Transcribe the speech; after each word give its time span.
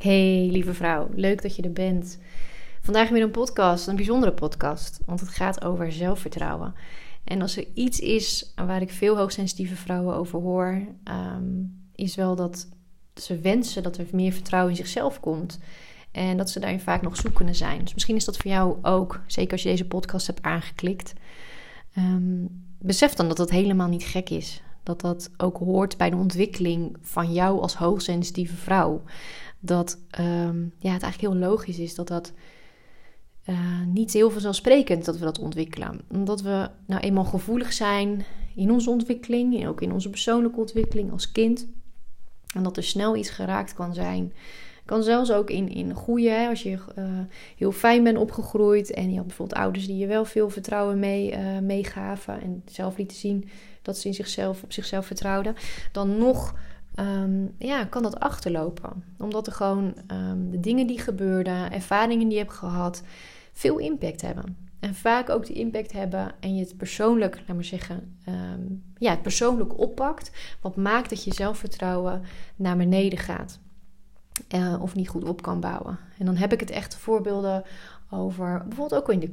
Hey 0.00 0.48
lieve 0.50 0.74
vrouw, 0.74 1.08
leuk 1.14 1.42
dat 1.42 1.56
je 1.56 1.62
er 1.62 1.72
bent. 1.72 2.18
Vandaag 2.80 3.08
weer 3.08 3.22
een 3.22 3.30
podcast, 3.30 3.86
een 3.86 3.96
bijzondere 3.96 4.32
podcast, 4.32 5.00
want 5.06 5.20
het 5.20 5.28
gaat 5.28 5.64
over 5.64 5.92
zelfvertrouwen. 5.92 6.74
En 7.24 7.42
als 7.42 7.56
er 7.56 7.66
iets 7.74 7.98
is 7.98 8.52
waar 8.54 8.82
ik 8.82 8.90
veel 8.90 9.16
hoogsensitieve 9.16 9.76
vrouwen 9.76 10.14
over 10.14 10.40
hoor, 10.40 10.82
ehm, 11.04 11.44
is 11.94 12.14
wel 12.14 12.36
dat 12.36 12.68
ze 13.14 13.38
wensen 13.38 13.82
dat 13.82 13.96
er 13.96 14.06
meer 14.12 14.32
vertrouwen 14.32 14.70
in 14.70 14.76
zichzelf 14.76 15.20
komt. 15.20 15.58
En 16.10 16.36
dat 16.36 16.50
ze 16.50 16.60
daarin 16.60 16.80
vaak 16.80 17.02
nog 17.02 17.16
zoekende 17.16 17.54
zijn. 17.54 17.84
Dus 17.84 17.94
misschien 17.94 18.16
is 18.16 18.24
dat 18.24 18.36
voor 18.36 18.50
jou 18.50 18.78
ook, 18.82 19.20
zeker 19.26 19.52
als 19.52 19.62
je 19.62 19.68
deze 19.68 19.86
podcast 19.86 20.26
hebt 20.26 20.42
aangeklikt. 20.42 21.12
Um, 21.98 22.64
besef 22.78 23.14
dan 23.14 23.28
dat 23.28 23.36
dat 23.36 23.50
helemaal 23.50 23.88
niet 23.88 24.04
gek 24.04 24.30
is. 24.30 24.62
Dat 24.82 25.00
dat 25.00 25.30
ook 25.36 25.56
hoort 25.56 25.96
bij 25.96 26.10
de 26.10 26.16
ontwikkeling 26.16 26.96
van 27.00 27.32
jou 27.32 27.60
als 27.60 27.74
hoogsensitieve 27.74 28.56
vrouw 28.56 29.02
dat 29.60 29.98
um, 30.20 30.72
ja, 30.78 30.92
het 30.92 31.02
eigenlijk 31.02 31.32
heel 31.32 31.48
logisch 31.48 31.78
is 31.78 31.94
dat 31.94 32.08
dat 32.08 32.32
uh, 33.46 33.82
niet 33.86 34.12
heel 34.12 34.30
vanzelfsprekend 34.30 35.04
dat 35.04 35.18
we 35.18 35.24
dat 35.24 35.38
ontwikkelen. 35.38 36.00
Omdat 36.08 36.42
we 36.42 36.70
nou 36.86 37.00
eenmaal 37.00 37.24
gevoelig 37.24 37.72
zijn 37.72 38.24
in 38.54 38.70
onze 38.70 38.90
ontwikkeling 38.90 39.60
en 39.60 39.68
ook 39.68 39.80
in 39.80 39.92
onze 39.92 40.10
persoonlijke 40.10 40.60
ontwikkeling 40.60 41.12
als 41.12 41.32
kind. 41.32 41.68
En 42.54 42.62
dat 42.62 42.76
er 42.76 42.82
snel 42.82 43.16
iets 43.16 43.30
geraakt 43.30 43.74
kan 43.74 43.94
zijn. 43.94 44.32
Kan 44.84 45.02
zelfs 45.02 45.32
ook 45.32 45.50
in, 45.50 45.68
in 45.68 45.94
goede, 45.94 46.28
hè, 46.28 46.48
als 46.48 46.62
je 46.62 46.70
uh, 46.70 47.04
heel 47.56 47.72
fijn 47.72 48.04
bent 48.04 48.18
opgegroeid 48.18 48.90
en 48.90 49.10
je 49.10 49.16
had 49.16 49.26
bijvoorbeeld 49.26 49.60
ouders 49.60 49.86
die 49.86 49.96
je 49.96 50.06
wel 50.06 50.24
veel 50.24 50.50
vertrouwen 50.50 50.98
mee, 50.98 51.32
uh, 51.32 51.58
meegaven 51.58 52.40
en 52.40 52.62
zelf 52.66 52.96
lieten 52.96 53.16
zien 53.16 53.48
dat 53.82 53.98
ze 53.98 54.06
in 54.06 54.14
zichzelf, 54.14 54.62
op 54.62 54.72
zichzelf 54.72 55.06
vertrouwden, 55.06 55.54
dan 55.92 56.18
nog 56.18 56.54
um, 57.00 57.54
ja, 57.58 57.84
kan 57.84 58.02
dat 58.02 58.20
achterlopen. 58.20 59.04
Omdat 59.18 59.46
er 59.46 59.52
gewoon 59.52 59.94
um, 60.12 60.50
de 60.50 60.60
dingen 60.60 60.86
die 60.86 60.98
gebeurden, 60.98 61.72
ervaringen 61.72 62.28
die 62.28 62.38
je 62.38 62.44
hebt 62.44 62.56
gehad, 62.56 63.02
veel 63.52 63.78
impact 63.78 64.20
hebben. 64.20 64.56
En 64.80 64.94
vaak 64.94 65.28
ook 65.30 65.46
die 65.46 65.56
impact 65.56 65.92
hebben 65.92 66.32
en 66.40 66.54
je 66.54 66.60
het 66.60 66.76
persoonlijk, 66.76 67.42
laat 67.46 67.56
maar 67.56 67.64
zeggen, 67.64 68.16
um, 68.28 68.82
ja, 68.98 69.10
het 69.10 69.22
persoonlijk 69.22 69.78
oppakt. 69.78 70.30
Wat 70.60 70.76
maakt 70.76 71.10
dat 71.10 71.24
je 71.24 71.34
zelfvertrouwen 71.34 72.22
naar 72.56 72.76
beneden 72.76 73.18
gaat. 73.18 73.58
Uh, 74.54 74.82
of 74.82 74.94
niet 74.94 75.08
goed 75.08 75.24
op 75.24 75.42
kan 75.42 75.60
bouwen. 75.60 75.98
En 76.18 76.26
dan 76.26 76.36
heb 76.36 76.52
ik 76.52 76.60
het 76.60 76.70
echt 76.70 76.96
voorbeelden 76.96 77.64
over, 78.10 78.64
bijvoorbeeld 78.68 79.02
ook 79.02 79.12
in 79.12 79.20
de, 79.20 79.30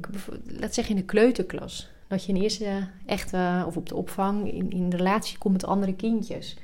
laat 0.60 0.74
zeggen 0.74 0.94
in 0.94 1.00
de 1.00 1.06
kleuterklas. 1.06 1.88
Dat 2.06 2.24
je 2.24 2.32
in 2.32 2.42
eerste 2.42 2.88
echte, 3.06 3.64
of 3.66 3.76
op 3.76 3.88
de 3.88 3.94
opvang, 3.94 4.52
in, 4.52 4.70
in 4.70 4.90
relatie 4.90 5.38
komt 5.38 5.52
met 5.52 5.64
andere 5.64 5.94
kindjes 5.94 6.56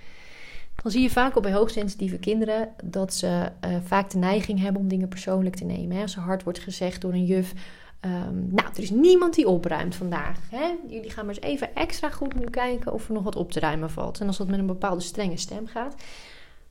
dan 0.83 0.93
zie 0.93 1.03
je 1.03 1.11
vaak 1.11 1.37
op 1.37 1.43
bij 1.43 1.53
hoogsensitieve 1.53 2.19
kinderen 2.19 2.69
dat 2.85 3.15
ze 3.15 3.27
uh, 3.65 3.77
vaak 3.85 4.11
de 4.11 4.19
neiging 4.19 4.61
hebben 4.61 4.83
om 4.83 4.89
dingen 4.89 5.09
persoonlijk 5.09 5.57
te 5.57 5.65
nemen. 5.65 6.03
Als 6.03 6.17
er 6.17 6.23
hard 6.23 6.43
wordt 6.43 6.59
gezegd 6.59 7.01
door 7.01 7.13
een 7.13 7.25
juf. 7.25 7.53
Um, 8.01 8.49
nou, 8.51 8.69
er 8.75 8.83
is 8.83 8.91
niemand 8.91 9.35
die 9.35 9.49
opruimt 9.49 9.95
vandaag. 9.95 10.39
Hè? 10.51 10.75
Jullie 10.89 11.11
gaan 11.11 11.27
maar 11.27 11.35
eens 11.35 11.45
even 11.45 11.75
extra 11.75 12.11
goed 12.11 12.35
nu 12.35 12.45
kijken 12.45 12.93
of 12.93 13.09
er 13.09 13.15
nog 13.15 13.23
wat 13.23 13.37
op 13.37 13.53
te 13.53 13.61
ruimen 13.61 13.91
valt. 13.91 14.21
En 14.21 14.27
als 14.27 14.37
dat 14.37 14.49
met 14.49 14.59
een 14.59 14.67
bepaalde 14.67 15.01
strenge 15.01 15.37
stem 15.37 15.67
gaat, 15.67 15.95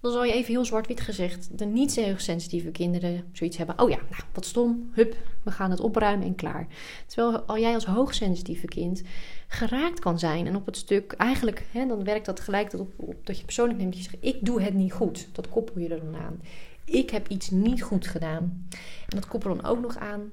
dan 0.04 0.12
zal 0.12 0.23
je 0.23 0.34
even 0.34 0.54
heel 0.54 0.66
zwart-wit 0.66 1.02
gezegd 1.02 1.58
de 1.58 1.66
niet 1.66 2.02
sensitieve 2.18 2.72
kinderen 2.72 3.23
zoiets 3.32 3.58
hebben. 3.58 3.80
Oh 3.80 3.90
ja, 3.90 4.00
nou, 4.10 4.23
wat 4.34 4.45
stom. 4.45 4.90
Hup, 4.94 5.16
we 5.44 5.52
gaan 5.52 5.72
het 5.72 5.80
opruimen 5.80 6.28
en 6.28 6.36
klaar. 6.36 6.68
Terwijl 7.08 7.42
al 7.42 7.60
jij 7.60 7.73
als 7.73 7.86
hoogsensitieve 7.86 8.68
kind 8.68 9.02
geraakt 9.48 10.00
kan 10.00 10.20
zijn. 10.20 10.48
En 10.48 10.56
op 10.56 10.66
het 10.66 10.78
stuk, 10.78 11.12
eigenlijk, 11.12 11.66
hè, 11.72 11.88
dan 11.88 12.04
werkt 12.04 12.26
dat 12.26 12.40
gelijk 12.40 12.72
dat, 12.72 12.82
op, 12.95 13.16
dat 13.23 13.38
je 13.38 13.45
persoonlijk 13.45 13.80
neemt. 13.80 13.98
Je 13.98 14.04
zegt, 14.04 14.18
ik 14.20 14.45
doe 14.45 14.62
het 14.62 14.73
niet 14.73 14.94
goed. 14.94 15.28
Dat 15.32 15.50
koppel 15.50 15.80
je 15.82 15.90
er 15.90 16.00
dan 16.00 16.22
aan. 16.22 16.42
Ik 16.86 17.10
heb 17.10 17.28
iets 17.28 17.50
niet 17.50 17.84
goed 17.84 18.08
gedaan. 18.08 18.67
En 19.10 19.20
dat 19.20 19.28
koppel 19.28 19.56
dan 19.56 19.66
ook 19.66 19.82
nog 19.82 19.98
aan 19.98 20.32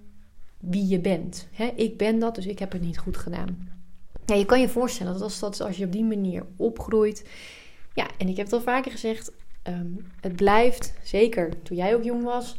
wie 0.59 0.89
je 0.89 0.99
bent. 0.99 1.49
Hè, 1.53 1.67
ik 1.67 1.97
ben 1.97 2.19
dat, 2.19 2.35
dus 2.35 2.47
ik 2.47 2.59
heb 2.59 2.73
het 2.73 2.83
niet 2.83 2.99
goed 2.99 3.17
gedaan. 3.17 3.69
Ja, 4.27 4.35
je 4.35 4.45
kan 4.45 4.61
je 4.61 4.69
voorstellen 4.69 5.13
dat 5.13 5.23
als, 5.23 5.39
dat 5.39 5.61
als 5.61 5.77
je 5.77 5.85
op 5.85 5.93
die 5.93 6.05
manier 6.05 6.47
opgroeit. 6.57 7.29
Ja, 7.95 8.07
en 8.19 8.29
ik 8.29 8.37
heb 8.37 8.47
het 8.47 8.55
al 8.55 8.61
vaker 8.61 8.91
gezegd. 8.91 9.33
Um, 9.69 10.07
het 10.21 10.37
blijft, 10.37 10.95
zeker 11.03 11.63
toen 11.63 11.77
jij 11.77 11.95
ook 11.95 12.05
jong 12.05 12.23
was, 12.23 12.57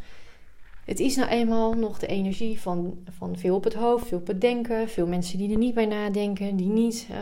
het 0.86 1.00
is 1.00 1.16
nou 1.16 1.30
eenmaal 1.30 1.74
nog 1.74 2.00
de 2.00 2.08
energie 2.08 2.60
van, 2.60 2.98
van 3.10 3.38
veel 3.38 3.56
op 3.56 3.64
het 3.64 3.74
hoofd, 3.74 4.08
veel 4.08 4.18
op 4.18 4.28
het 4.28 4.42
denken. 4.42 4.90
Veel 4.90 5.08
mensen 5.08 5.38
die 5.38 5.52
er 5.52 5.58
niet 5.58 5.74
bij 5.74 5.86
nadenken, 5.86 6.56
die 6.56 6.68
niet. 6.68 7.08
Uh, 7.12 7.18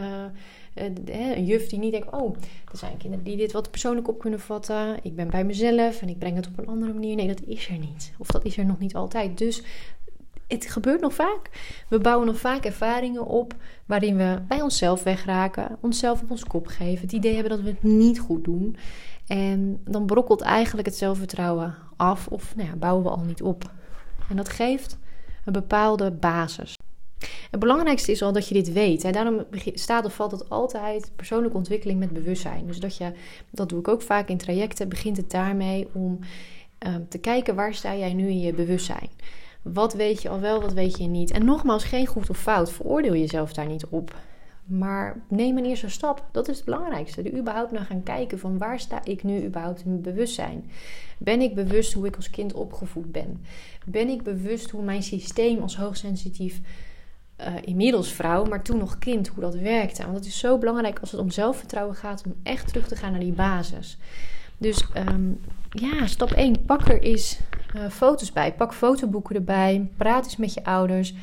uh, 1.09 1.37
een 1.37 1.45
juf 1.45 1.67
die 1.67 1.79
niet 1.79 1.91
denkt: 1.91 2.11
oh, 2.11 2.35
er 2.71 2.77
zijn 2.77 2.97
kinderen 2.97 3.25
die 3.25 3.37
dit 3.37 3.51
wat 3.51 3.71
persoonlijk 3.71 4.07
op 4.07 4.19
kunnen 4.19 4.39
vatten. 4.39 4.99
Ik 5.01 5.15
ben 5.15 5.29
bij 5.29 5.43
mezelf 5.43 6.01
en 6.01 6.09
ik 6.09 6.17
breng 6.17 6.35
het 6.35 6.47
op 6.47 6.57
een 6.57 6.67
andere 6.67 6.93
manier. 6.93 7.15
Nee, 7.15 7.27
dat 7.27 7.41
is 7.45 7.67
er 7.67 7.77
niet. 7.77 8.13
Of 8.17 8.27
dat 8.27 8.45
is 8.45 8.57
er 8.57 8.65
nog 8.65 8.79
niet 8.79 8.95
altijd. 8.95 9.37
Dus 9.37 9.63
het 10.47 10.65
gebeurt 10.65 11.01
nog 11.01 11.13
vaak. 11.13 11.49
We 11.89 11.99
bouwen 11.99 12.27
nog 12.27 12.37
vaak 12.37 12.65
ervaringen 12.65 13.25
op 13.25 13.55
waarin 13.85 14.17
we 14.17 14.41
bij 14.47 14.61
onszelf 14.61 15.03
wegraken, 15.03 15.77
onszelf 15.81 16.21
op 16.21 16.31
ons 16.31 16.43
kop 16.43 16.67
geven, 16.67 17.01
het 17.01 17.11
idee 17.11 17.33
hebben 17.33 17.51
dat 17.51 17.61
we 17.61 17.69
het 17.69 17.83
niet 17.83 18.19
goed 18.19 18.43
doen. 18.43 18.75
En 19.29 19.81
dan 19.85 20.05
brokkelt 20.05 20.41
eigenlijk 20.41 20.87
het 20.87 20.97
zelfvertrouwen 20.97 21.75
af 21.95 22.27
of 22.27 22.55
nou 22.55 22.67
ja, 22.67 22.75
bouwen 22.75 23.03
we 23.03 23.09
al 23.09 23.23
niet 23.23 23.41
op. 23.41 23.71
En 24.29 24.35
dat 24.35 24.49
geeft 24.49 24.97
een 25.45 25.53
bepaalde 25.53 26.11
basis. 26.11 26.77
Het 27.51 27.59
belangrijkste 27.59 28.11
is 28.11 28.21
al 28.21 28.33
dat 28.33 28.47
je 28.47 28.53
dit 28.53 28.73
weet. 28.73 29.13
Daarom 29.13 29.45
staat 29.73 30.05
of 30.05 30.15
valt 30.15 30.31
het 30.31 30.49
altijd 30.49 31.11
persoonlijke 31.15 31.57
ontwikkeling 31.57 31.99
met 31.99 32.13
bewustzijn. 32.13 32.65
Dus 32.67 32.79
dat 32.79 32.97
je, 32.97 33.11
dat 33.51 33.69
doe 33.69 33.79
ik 33.79 33.87
ook 33.87 34.01
vaak 34.01 34.27
in 34.29 34.37
trajecten, 34.37 34.89
begint 34.89 35.17
het 35.17 35.31
daarmee 35.31 35.87
om 35.93 36.19
uh, 36.87 36.95
te 37.09 37.17
kijken 37.17 37.55
waar 37.55 37.73
sta 37.73 37.95
jij 37.95 38.13
nu 38.13 38.27
in 38.27 38.39
je 38.39 38.53
bewustzijn. 38.53 39.09
Wat 39.61 39.93
weet 39.93 40.21
je 40.21 40.29
al 40.29 40.39
wel, 40.39 40.61
wat 40.61 40.73
weet 40.73 40.97
je 40.97 41.07
niet. 41.07 41.31
En 41.31 41.45
nogmaals, 41.45 41.83
geen 41.83 42.07
goed 42.07 42.29
of 42.29 42.37
fout. 42.37 42.71
Veroordeel 42.71 43.15
jezelf 43.15 43.53
daar 43.53 43.67
niet 43.67 43.85
op. 43.85 44.15
Maar 44.69 45.21
neem 45.27 45.57
een 45.57 45.65
eerste 45.65 45.89
stap. 45.89 46.25
Dat 46.31 46.47
is 46.47 46.55
het 46.55 46.65
belangrijkste. 46.65 47.21
Er 47.21 47.37
überhaupt 47.37 47.71
naar 47.71 47.85
gaan 47.85 48.03
kijken 48.03 48.39
van 48.39 48.57
waar 48.57 48.79
sta 48.79 49.01
ik 49.03 49.23
nu 49.23 49.45
überhaupt 49.45 49.81
in 49.81 49.89
mijn 49.89 50.01
bewustzijn. 50.01 50.71
Ben 51.17 51.41
ik 51.41 51.55
bewust 51.55 51.93
hoe 51.93 52.07
ik 52.07 52.15
als 52.15 52.29
kind 52.29 52.53
opgevoed 52.53 53.11
ben? 53.11 53.45
Ben 53.85 54.09
ik 54.09 54.23
bewust 54.23 54.69
hoe 54.69 54.83
mijn 54.83 55.03
systeem 55.03 55.61
als 55.61 55.77
hoogsensitief, 55.77 56.59
uh, 57.39 57.53
inmiddels 57.61 58.13
vrouw, 58.13 58.45
maar 58.45 58.63
toen 58.63 58.77
nog 58.77 58.97
kind, 58.97 59.27
hoe 59.27 59.43
dat 59.43 59.55
werkte? 59.55 60.03
Want 60.03 60.15
het 60.15 60.25
is 60.25 60.39
zo 60.39 60.57
belangrijk 60.57 60.99
als 60.99 61.11
het 61.11 61.19
om 61.19 61.29
zelfvertrouwen 61.29 61.95
gaat 61.95 62.23
om 62.25 62.35
echt 62.43 62.67
terug 62.67 62.87
te 62.87 62.95
gaan 62.95 63.11
naar 63.11 63.19
die 63.19 63.31
basis. 63.31 63.97
Dus 64.57 64.85
um, 64.97 65.39
ja, 65.69 66.07
stap 66.07 66.31
1. 66.31 66.65
Pak 66.65 66.87
er 66.87 67.01
eens 67.01 67.39
uh, 67.75 67.89
foto's 67.89 68.31
bij. 68.31 68.53
Pak 68.53 68.73
fotoboeken 68.73 69.35
erbij. 69.35 69.89
Praat 69.97 70.25
eens 70.25 70.35
met 70.35 70.53
je 70.53 70.63
ouders. 70.63 71.13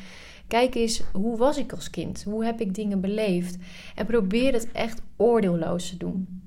Kijk 0.47 0.75
eens, 0.75 1.01
hoe 1.13 1.37
was 1.37 1.57
ik 1.57 1.71
als 1.71 1.89
kind? 1.89 2.23
Hoe 2.23 2.45
heb 2.45 2.61
ik 2.61 2.75
dingen 2.75 3.01
beleefd? 3.01 3.57
En 3.95 4.05
probeer 4.05 4.53
het 4.53 4.71
echt 4.71 5.01
oordeelloos 5.15 5.89
te 5.89 5.97
doen. 5.97 6.41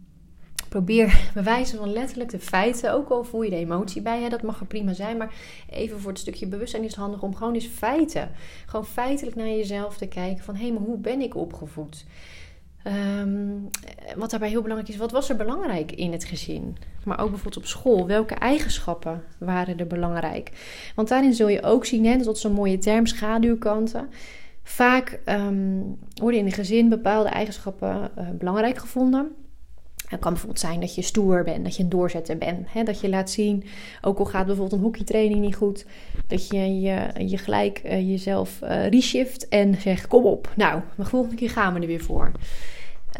Probeer 0.69 1.21
bewijzen 1.35 1.79
van 1.79 1.93
letterlijk 1.93 2.31
de 2.31 2.39
feiten, 2.39 2.93
ook 2.93 3.09
al 3.09 3.25
voel 3.25 3.43
je 3.43 3.51
de 3.51 3.57
emotie 3.57 4.03
bij, 4.03 4.29
dat 4.29 4.43
mag 4.43 4.61
er 4.61 4.67
prima 4.67 4.93
zijn, 4.93 5.17
maar 5.17 5.35
even 5.71 6.01
voor 6.01 6.11
het 6.11 6.21
stukje 6.21 6.47
bewustzijn 6.47 6.83
is 6.83 6.91
het 6.91 7.01
handig 7.01 7.23
om 7.23 7.35
gewoon 7.35 7.55
eens 7.55 7.67
feiten, 7.67 8.31
gewoon 8.67 8.87
feitelijk 8.87 9.37
naar 9.37 9.47
jezelf 9.47 9.97
te 9.97 10.07
kijken 10.07 10.45
van 10.45 10.57
hé, 10.57 10.71
maar 10.71 10.83
hoe 10.83 10.99
ben 10.99 11.21
ik 11.21 11.37
opgevoed? 11.37 12.05
Um, 12.87 13.71
wat 14.17 14.31
daarbij 14.31 14.49
heel 14.49 14.63
belangrijk 14.63 14.93
is, 14.93 14.99
wat 14.99 15.11
was 15.11 15.29
er 15.29 15.37
belangrijk 15.37 15.93
in 15.93 16.13
het 16.13 16.25
gezin? 16.25 16.77
Maar 17.05 17.21
ook 17.21 17.29
bijvoorbeeld 17.31 17.57
op 17.57 17.67
school, 17.67 18.07
welke 18.07 18.35
eigenschappen 18.35 19.23
waren 19.39 19.79
er 19.79 19.87
belangrijk? 19.87 20.53
Want 20.95 21.09
daarin 21.09 21.35
zul 21.35 21.49
je 21.49 21.63
ook 21.63 21.85
zien, 21.85 22.07
hè, 22.07 22.17
dat 22.17 22.35
is 22.35 22.41
zo'n 22.41 22.53
mooie 22.53 22.79
term, 22.79 23.07
schaduwkanten. 23.07 24.09
Vaak 24.63 25.21
um, 25.27 25.99
worden 26.15 26.41
in 26.41 26.47
een 26.47 26.53
gezin 26.53 26.89
bepaalde 26.89 27.29
eigenschappen 27.29 28.11
uh, 28.19 28.29
belangrijk 28.31 28.79
gevonden. 28.79 29.33
Het 30.11 30.21
kan 30.21 30.31
bijvoorbeeld 30.33 30.61
zijn 30.61 30.81
dat 30.81 30.95
je 30.95 31.03
stoer 31.03 31.45
bent, 31.45 31.65
dat 31.65 31.77
je 31.77 31.83
een 31.83 31.89
doorzetter 31.89 32.39
bent. 32.39 32.67
Hè? 32.73 32.83
Dat 32.83 33.01
je 33.01 33.09
laat 33.09 33.31
zien, 33.31 33.65
ook 34.01 34.19
al 34.19 34.25
gaat 34.25 34.47
bijvoorbeeld 34.47 34.79
een 34.79 34.85
hockeytraining 34.85 35.41
niet 35.41 35.57
goed, 35.57 35.87
dat 36.27 36.49
je 36.49 36.81
je, 36.81 37.11
je 37.27 37.39
gelijk 37.39 37.81
uh, 37.85 38.11
jezelf 38.11 38.61
uh, 38.63 38.87
reshift 38.89 39.49
en 39.49 39.81
zegt: 39.81 40.07
Kom 40.07 40.25
op, 40.25 40.53
nou, 40.57 40.81
de 40.97 41.05
volgende 41.05 41.37
keer 41.37 41.51
gaan 41.51 41.75
we 41.75 41.81
er 41.81 41.87
weer 41.87 42.01
voor. 42.01 42.33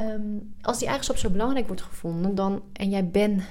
Um, 0.01 0.55
als 0.61 0.79
die 0.79 0.87
eigenschap 0.87 1.17
zo 1.17 1.31
belangrijk 1.31 1.67
wordt 1.67 1.83
gevonden 1.83 2.35
dan, 2.35 2.63
en 2.73 2.91
jij 2.91 3.09
bent 3.09 3.43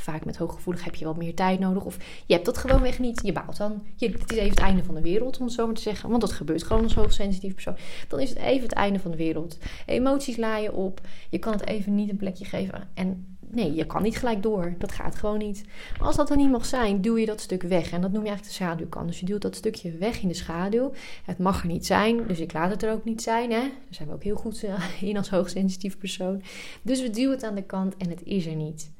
vaak 0.00 0.24
met 0.24 0.36
hooggevoelig 0.36 0.84
heb 0.84 0.94
je 0.94 1.04
wat 1.04 1.16
meer 1.16 1.34
tijd 1.34 1.58
nodig. 1.58 1.84
Of 1.84 1.96
je 2.26 2.34
hebt 2.34 2.46
dat 2.46 2.58
gewoonweg 2.58 2.98
niet. 2.98 3.20
Je 3.22 3.32
baalt 3.32 3.56
dan. 3.56 3.82
Je, 3.96 4.10
het 4.10 4.32
is 4.32 4.38
even 4.38 4.50
het 4.50 4.58
einde 4.58 4.84
van 4.84 4.94
de 4.94 5.00
wereld, 5.00 5.38
om 5.38 5.44
het 5.44 5.54
zo 5.54 5.66
maar 5.66 5.74
te 5.74 5.80
zeggen. 5.80 6.08
Want 6.08 6.20
dat 6.20 6.32
gebeurt 6.32 6.62
gewoon 6.62 6.82
als 6.82 6.94
hoogsensitief 6.94 7.52
persoon. 7.52 7.76
Dan 8.08 8.20
is 8.20 8.28
het 8.28 8.38
even 8.38 8.62
het 8.62 8.72
einde 8.72 8.98
van 8.98 9.10
de 9.10 9.16
wereld. 9.16 9.58
Emoties 9.86 10.36
laaien 10.36 10.74
op. 10.74 11.00
Je 11.30 11.38
kan 11.38 11.52
het 11.52 11.66
even 11.66 11.94
niet 11.94 12.10
een 12.10 12.16
plekje 12.16 12.44
geven. 12.44 12.88
En 12.94 13.36
nee, 13.50 13.74
je 13.74 13.86
kan 13.86 14.02
niet 14.02 14.18
gelijk 14.18 14.42
door. 14.42 14.74
Dat 14.78 14.92
gaat 14.92 15.14
gewoon 15.14 15.38
niet. 15.38 15.64
Als 16.00 16.16
dat 16.16 16.30
er 16.30 16.36
niet 16.36 16.50
mag 16.50 16.66
zijn, 16.66 17.00
duw 17.00 17.16
je 17.16 17.26
dat 17.26 17.40
stuk 17.40 17.62
weg. 17.62 17.90
En 17.90 18.00
dat 18.00 18.12
noem 18.12 18.22
je 18.22 18.28
eigenlijk 18.28 18.58
de 18.58 18.64
schaduwkant. 18.64 19.06
Dus 19.06 19.20
je 19.20 19.26
duwt 19.26 19.42
dat 19.42 19.56
stukje 19.56 19.90
weg 19.90 20.22
in 20.22 20.28
de 20.28 20.34
schaduw. 20.34 20.92
Het 21.24 21.38
mag 21.38 21.60
er 21.60 21.68
niet 21.68 21.86
zijn, 21.86 22.26
dus 22.26 22.38
ik 22.38 22.52
laat 22.52 22.70
het 22.70 22.82
er 22.82 22.92
ook 22.92 23.04
niet 23.04 23.22
zijn. 23.22 23.50
Hè? 23.50 23.60
Daar 23.60 23.70
zijn 23.90 24.08
we 24.08 24.14
ook 24.14 24.22
heel 24.22 24.36
goed 24.36 24.62
eh, 24.64 25.02
in 25.02 25.16
als 25.16 25.30
hoogsensitief 25.30 25.98
persoon. 25.98 26.42
Dus 26.82 27.02
we 27.02 27.10
duwen 27.10 27.34
het 27.34 27.44
aan 27.44 27.54
de 27.54 27.62
kant 27.62 27.96
en 27.96 28.10
het 28.10 28.22
is 28.24 28.46
er 28.46 28.54
niet. 28.54 28.90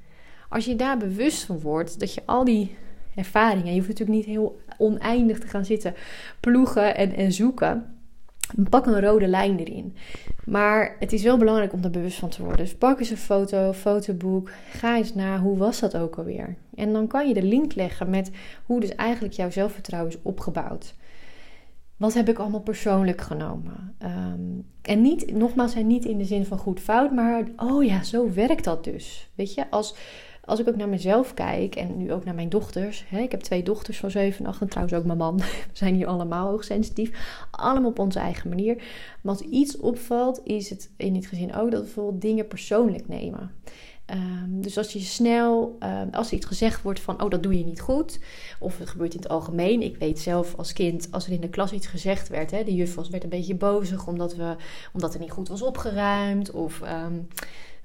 Als 0.49 0.65
je 0.65 0.77
daar 0.77 0.99
bewust 0.99 1.45
van 1.45 1.61
wordt 1.61 2.01
dat 2.01 2.15
je 2.15 2.23
al 2.25 2.45
die 2.45 2.77
ervaring. 3.19 3.63
En 3.63 3.71
je 3.71 3.77
hoeft 3.77 3.89
natuurlijk 3.89 4.19
niet 4.19 4.27
heel 4.27 4.61
oneindig 4.79 5.39
te 5.39 5.47
gaan 5.47 5.65
zitten 5.65 5.95
ploegen 6.41 6.97
en, 6.97 7.15
en 7.15 7.33
zoeken. 7.33 7.93
Pak 8.71 8.87
een 8.87 9.01
rode 9.01 9.27
lijn 9.27 9.59
erin. 9.59 9.97
Maar 10.45 10.97
het 10.99 11.13
is 11.13 11.23
wel 11.23 11.37
belangrijk 11.37 11.73
om 11.73 11.85
er 11.85 11.91
bewust 11.91 12.19
van 12.19 12.29
te 12.29 12.43
worden. 12.43 12.65
Dus 12.65 12.75
pak 12.75 12.99
eens 12.99 13.11
een 13.11 13.17
foto, 13.17 13.73
fotoboek. 13.73 14.51
Ga 14.71 14.97
eens 14.97 15.15
na, 15.15 15.41
hoe 15.41 15.57
was 15.57 15.81
dat 15.81 15.97
ook 15.97 16.17
alweer? 16.17 16.57
En 16.75 16.93
dan 16.93 17.07
kan 17.07 17.29
je 17.29 17.35
de 17.35 17.43
link 17.43 17.75
leggen 17.75 18.11
met 18.11 18.31
hoe 18.65 18.81
dus 18.81 18.95
eigenlijk 18.95 19.35
jouw 19.35 19.51
zelfvertrouwen 19.51 20.13
is 20.13 20.19
opgebouwd. 20.23 20.95
Wat 21.97 22.15
heb 22.15 22.29
ik 22.29 22.39
allemaal 22.39 22.61
persoonlijk 22.61 23.21
genomen? 23.21 23.95
Ehm, 23.99 24.41
en 24.83 25.03
niet, 25.03 25.33
nogmaals, 25.33 25.75
niet 25.75 26.05
in 26.05 26.19
de 26.19 26.25
zin 26.25 26.47
van 26.47 26.59
goed 26.59 26.81
fout, 26.81 27.13
maar 27.13 27.45
oh 27.57 27.85
ja, 27.85 28.03
zo 28.03 28.33
werkt 28.33 28.65
dat 28.65 28.85
dus. 28.85 29.31
Weet 29.35 29.55
je, 29.55 29.71
als, 29.71 29.95
als 30.49 30.61
ik 30.61 30.69
ook 30.69 30.77
naar 30.77 30.89
mezelf 30.89 31.35
kijk 31.35 31.77
en 31.77 31.97
nu 31.97 32.13
ook 32.13 32.25
naar 32.25 32.35
mijn 32.35 32.49
dochters. 32.49 33.05
Hè, 33.09 33.21
ik 33.21 33.31
heb 33.31 33.41
twee 33.41 33.63
dochters 33.63 33.99
van 33.99 34.11
7 34.11 34.45
en 34.45 34.51
8 34.51 34.61
en 34.61 34.69
trouwens 34.69 34.99
ook 34.99 35.05
mijn 35.05 35.19
man. 35.19 35.37
We 35.71 35.73
zijn 35.73 35.95
hier 35.95 36.07
allemaal 36.07 36.49
hoogsensitief. 36.49 37.11
Allemaal 37.51 37.91
op 37.91 37.99
onze 37.99 38.19
eigen 38.19 38.49
manier. 38.49 38.83
Als 39.25 39.41
iets 39.41 39.77
opvalt, 39.77 40.41
is 40.45 40.71
het 40.71 40.91
in 40.97 41.15
dit 41.15 41.27
gezin 41.27 41.55
ook 41.55 41.71
dat 41.71 41.81
we 41.81 41.85
bijvoorbeeld 41.85 42.21
dingen 42.21 42.47
persoonlijk 42.47 43.09
nemen. 43.09 43.51
Ehm, 44.09 44.61
dus 44.61 44.77
als 44.77 44.93
je 44.93 45.01
snel, 45.01 45.77
ehm, 45.79 46.09
als 46.11 46.29
er 46.29 46.37
iets 46.37 46.47
gezegd 46.47 46.83
wordt 46.83 47.01
van, 47.01 47.23
oh 47.23 47.31
dat 47.31 47.43
doe 47.43 47.59
je 47.59 47.65
niet 47.65 47.81
goed, 47.81 48.21
of 48.59 48.79
het 48.79 48.89
gebeurt 48.89 49.15
in 49.15 49.21
het 49.21 49.29
algemeen. 49.29 49.83
Ik 49.83 49.97
weet 49.97 50.19
zelf 50.19 50.55
als 50.57 50.73
kind, 50.73 51.09
als 51.11 51.27
er 51.27 51.33
in 51.33 51.41
de 51.41 51.49
klas 51.49 51.73
iets 51.73 51.87
gezegd 51.87 52.29
werd, 52.29 52.51
hè, 52.51 52.65
de 52.65 52.75
juf 52.75 52.95
was, 52.95 53.09
werd 53.09 53.23
een 53.23 53.29
beetje 53.29 53.55
bozig 53.55 54.07
omdat, 54.07 54.35
we, 54.35 54.57
omdat 54.93 55.15
er 55.15 55.21
niet 55.21 55.31
goed 55.31 55.49
was 55.49 55.63
opgeruimd, 55.63 56.51
of 56.51 56.81
ehm, 56.81 57.15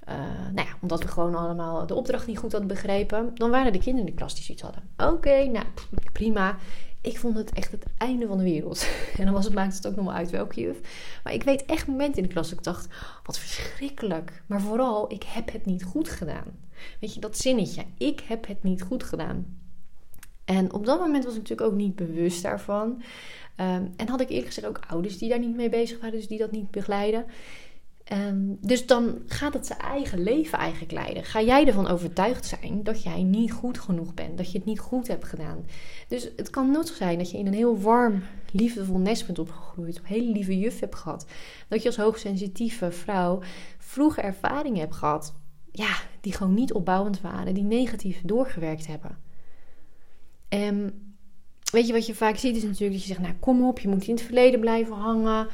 uh, 0.10 0.16
nou 0.54 0.68
ja, 0.68 0.78
omdat 0.82 1.04
we 1.04 1.08
gewoon 1.08 1.36
allemaal 1.36 1.88
de 1.88 1.96
opdracht 1.96 2.28
niet 2.28 2.38
goed 2.38 2.52
hadden 2.52 2.70
begrepen. 2.70 3.32
Dan 3.34 3.50
waren 3.50 3.72
de 3.72 3.80
kinderen 3.80 4.08
in 4.08 4.14
de 4.14 4.20
klas 4.20 4.36
die 4.36 4.44
zoiets 4.44 4.64
hadden. 4.64 4.84
Oké, 4.98 5.46
nou 5.46 5.66
prima. 6.12 6.58
Ik 7.02 7.18
vond 7.18 7.38
het 7.38 7.54
echt 7.54 7.72
het 7.72 7.86
einde 7.98 8.28
van 8.28 8.38
de 8.38 8.44
wereld. 8.44 8.88
En 9.18 9.26
dan 9.26 9.34
was 9.34 9.46
het, 9.46 9.54
maakte 9.54 9.76
het 9.76 9.88
ook 9.88 9.96
nog 9.96 10.06
wel 10.06 10.14
uit 10.14 10.30
welke 10.30 10.62
juf. 10.62 10.80
Maar 11.24 11.34
ik 11.34 11.44
weet 11.44 11.66
echt 11.66 11.88
momenten 11.88 12.22
in 12.22 12.28
de 12.28 12.34
klas 12.34 12.50
dat 12.50 12.58
ik 12.58 12.64
dacht: 12.64 12.88
wat 13.24 13.40
verschrikkelijk. 13.40 14.44
Maar 14.46 14.62
vooral, 14.62 15.12
ik 15.12 15.24
heb 15.24 15.52
het 15.52 15.66
niet 15.66 15.84
goed 15.84 16.10
gedaan. 16.10 16.60
Weet 17.00 17.14
je, 17.14 17.20
dat 17.20 17.38
zinnetje. 17.38 17.84
Ik 17.98 18.20
heb 18.20 18.48
het 18.48 18.64
niet 18.64 18.82
goed 18.82 19.04
gedaan. 19.04 19.62
En 20.46 20.74
op 20.74 20.86
dat 20.86 21.00
moment 21.00 21.24
was 21.24 21.34
ik 21.34 21.40
natuurlijk 21.40 21.70
ook 21.72 21.78
niet 21.78 21.96
bewust 21.96 22.44
daarvan. 22.44 23.02
Um, 23.58 23.94
en 23.98 24.08
had 24.08 24.22
ik 24.22 24.30
eerlijk 24.30 24.48
gezegd 24.48 24.68
ook 24.68 24.80
ouders 24.88 25.18
die 25.18 25.30
daar 25.30 25.40
niet 25.40 25.56
mee 25.56 25.70
bezig 25.70 26.00
waren, 26.00 26.18
dus 26.18 26.28
die 26.28 26.38
dat 26.38 26.52
niet 26.52 26.72
begeleiden. 26.72 27.26
Ehm, 28.04 28.56
dus 28.60 28.86
dan 28.86 29.22
gaat 29.26 29.54
het 29.54 29.66
zijn 29.66 29.80
eigen 29.80 30.24
leven 30.24 30.58
eigenlijk 30.58 30.92
leiden. 30.92 31.24
Ga 31.24 31.42
jij 31.42 31.68
ervan 31.68 31.88
overtuigd 31.88 32.46
zijn 32.46 32.84
dat 32.84 33.04
jij 33.04 33.24
niet 33.24 33.52
goed 33.52 33.80
genoeg 33.80 34.14
bent, 34.14 34.38
dat 34.38 34.52
je 34.52 34.58
het 34.58 34.68
niet 34.68 34.80
goed 34.80 35.08
hebt 35.08 35.26
gedaan. 35.26 35.66
Dus 36.08 36.30
het 36.36 36.50
kan 36.50 36.72
nooit 36.72 36.88
zijn 36.88 37.18
dat 37.18 37.32
je 37.32 37.38
in 37.38 37.48
een 37.48 37.54
heel 37.54 37.80
warm, 37.80 38.24
liefdevol 38.52 38.98
nest 38.98 39.26
bent 39.26 39.40
opgegroeid, 39.40 39.98
een 39.98 40.06
hele 40.06 40.32
lieve 40.32 40.60
juf 40.60 40.80
hebt 40.80 40.96
gehad, 40.96 41.26
dat 41.68 41.82
je 41.82 41.88
als 41.88 41.98
hoogsensitieve 41.98 42.92
vrouw 42.92 43.42
vroege 43.78 44.22
ervaringen 44.22 44.80
hebt 44.80 44.96
gehad, 44.96 45.34
ja, 45.72 45.96
die 46.22 46.34
gewoon 46.34 46.54
niet 46.54 46.74
opbouwend 46.74 47.22
waren, 47.22 47.54
die 47.54 47.64
negatief 47.64 48.22
doorgewerkt 48.24 48.88
hebben. 48.88 49.18
En 50.50 50.94
weet 51.72 51.88
je 51.88 51.94
wat 51.94 52.06
je 52.06 52.16
vaak 52.16 52.38
ziet 52.38 52.56
is 52.56 52.64
natuurlijk 52.64 52.92
dat 52.92 53.02
je 53.02 53.08
zegt, 53.08 53.20
nou 53.20 53.34
kom 53.40 53.66
op, 53.66 53.80
je 53.80 53.88
moet 53.88 54.08
in 54.08 54.14
het 54.14 54.24
verleden 54.24 54.60
blijven 54.60 54.96
hangen. 54.96 55.48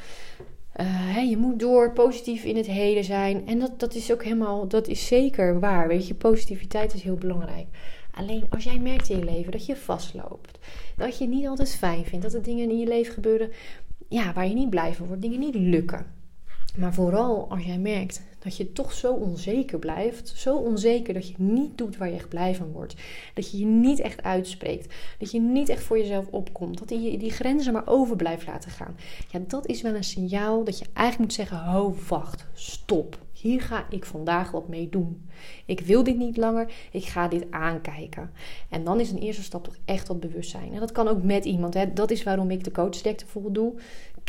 Uh, 0.79 1.29
je 1.29 1.37
moet 1.37 1.59
door, 1.59 1.93
positief 1.93 2.43
in 2.43 2.55
het 2.55 2.65
heden 2.65 3.03
zijn. 3.03 3.47
En 3.47 3.59
dat, 3.59 3.79
dat 3.79 3.95
is 3.95 4.11
ook 4.11 4.23
helemaal, 4.23 4.67
dat 4.67 4.87
is 4.87 5.07
zeker 5.07 5.59
waar. 5.59 5.87
Weet 5.87 6.07
je, 6.07 6.13
positiviteit 6.13 6.93
is 6.93 7.03
heel 7.03 7.15
belangrijk. 7.15 7.67
Alleen 8.11 8.43
als 8.49 8.63
jij 8.63 8.79
merkt 8.79 9.09
in 9.09 9.17
je 9.17 9.25
leven 9.25 9.51
dat 9.51 9.65
je 9.65 9.75
vastloopt, 9.75 10.59
dat 10.97 11.17
je 11.17 11.23
het 11.23 11.33
niet 11.33 11.47
altijd 11.47 11.75
fijn 11.75 12.05
vindt, 12.05 12.23
dat 12.23 12.33
er 12.33 12.43
dingen 12.43 12.69
in 12.69 12.79
je 12.79 12.87
leven 12.87 13.13
gebeuren 13.13 13.51
ja, 14.09 14.33
waar 14.33 14.47
je 14.47 14.53
niet 14.53 14.69
blij 14.69 14.93
van 14.93 15.07
wordt, 15.07 15.21
dingen 15.21 15.39
niet 15.39 15.55
lukken. 15.55 16.05
Maar 16.77 16.93
vooral 16.93 17.49
als 17.49 17.63
jij 17.65 17.77
merkt 17.77 18.21
dat 18.39 18.57
je 18.57 18.71
toch 18.71 18.93
zo 18.93 19.13
onzeker 19.13 19.79
blijft. 19.79 20.33
Zo 20.35 20.57
onzeker 20.57 21.13
dat 21.13 21.27
je 21.27 21.33
niet 21.37 21.77
doet 21.77 21.97
waar 21.97 22.09
je 22.09 22.15
echt 22.15 22.29
blij 22.29 22.55
van 22.55 22.71
wordt. 22.71 22.95
Dat 23.33 23.51
je 23.51 23.57
je 23.57 23.65
niet 23.65 23.99
echt 23.99 24.23
uitspreekt. 24.23 24.93
Dat 25.17 25.31
je 25.31 25.41
niet 25.41 25.69
echt 25.69 25.83
voor 25.83 25.97
jezelf 25.97 26.27
opkomt. 26.27 26.79
Dat 26.79 26.89
je 27.03 27.17
die 27.17 27.31
grenzen 27.31 27.73
maar 27.73 27.87
over 27.87 28.15
blijft 28.15 28.47
laten 28.47 28.71
gaan. 28.71 28.95
Ja, 29.31 29.39
dat 29.47 29.67
is 29.67 29.81
wel 29.81 29.95
een 29.95 30.03
signaal 30.03 30.63
dat 30.63 30.79
je 30.79 30.85
eigenlijk 30.93 31.19
moet 31.19 31.33
zeggen: 31.33 31.57
ho, 31.57 31.95
wacht, 32.07 32.45
stop. 32.53 33.17
Hier 33.33 33.61
ga 33.61 33.85
ik 33.89 34.05
vandaag 34.05 34.51
wat 34.51 34.67
mee 34.67 34.89
doen. 34.89 35.29
Ik 35.65 35.79
wil 35.79 36.03
dit 36.03 36.17
niet 36.17 36.37
langer. 36.37 36.71
Ik 36.91 37.05
ga 37.05 37.27
dit 37.27 37.45
aankijken. 37.49 38.31
En 38.69 38.83
dan 38.83 38.99
is 38.99 39.11
een 39.11 39.17
eerste 39.17 39.43
stap 39.43 39.63
toch 39.63 39.77
echt 39.85 40.07
wat 40.07 40.19
bewustzijn. 40.19 40.73
En 40.73 40.79
dat 40.79 40.91
kan 40.91 41.07
ook 41.07 41.23
met 41.23 41.45
iemand. 41.45 41.73
Hè. 41.73 41.93
Dat 41.93 42.11
is 42.11 42.23
waarom 42.23 42.51
ik 42.51 42.63
de 42.63 42.71
coachdekte 42.71 43.23
bijvoorbeeld 43.23 43.55
doe. 43.55 43.73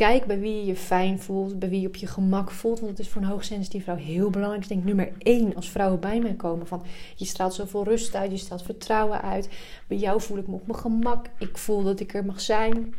Kijk 0.00 0.26
bij 0.26 0.41
wie 0.41 0.56
je 0.56 0.64
je 0.64 0.76
fijn 0.76 1.19
voelt, 1.19 1.58
bij 1.58 1.69
wie 1.69 1.81
je 1.81 1.87
op 1.87 1.97
je 1.97 2.06
gemak 2.06 2.50
voelt. 2.50 2.81
Want 2.81 2.91
het 2.91 3.00
is 3.00 3.08
voor 3.08 3.23
een 3.23 3.29
hoogsensitieve 3.29 3.85
vrouw 3.85 3.97
heel 3.97 4.31
belangrijk. 4.31 4.62
Ik 4.62 4.69
denk 4.69 4.85
nummer 4.85 5.12
één 5.19 5.55
als 5.55 5.70
vrouwen 5.70 6.00
bij 6.00 6.20
mij 6.20 6.35
komen. 6.35 6.67
Van 6.67 6.82
je 7.17 7.25
straalt 7.25 7.55
zoveel 7.55 7.85
rust 7.85 8.14
uit, 8.14 8.31
je 8.31 8.37
straalt 8.37 8.62
vertrouwen 8.62 9.23
uit. 9.23 9.49
Bij 9.87 9.97
jou 9.97 10.20
voel 10.20 10.38
ik 10.38 10.47
me 10.47 10.55
op 10.55 10.67
mijn 10.67 10.79
gemak. 10.79 11.26
Ik 11.38 11.58
voel 11.58 11.82
dat 11.82 12.00
ik 12.00 12.14
er 12.14 12.25
mag 12.25 12.41
zijn. 12.41 12.94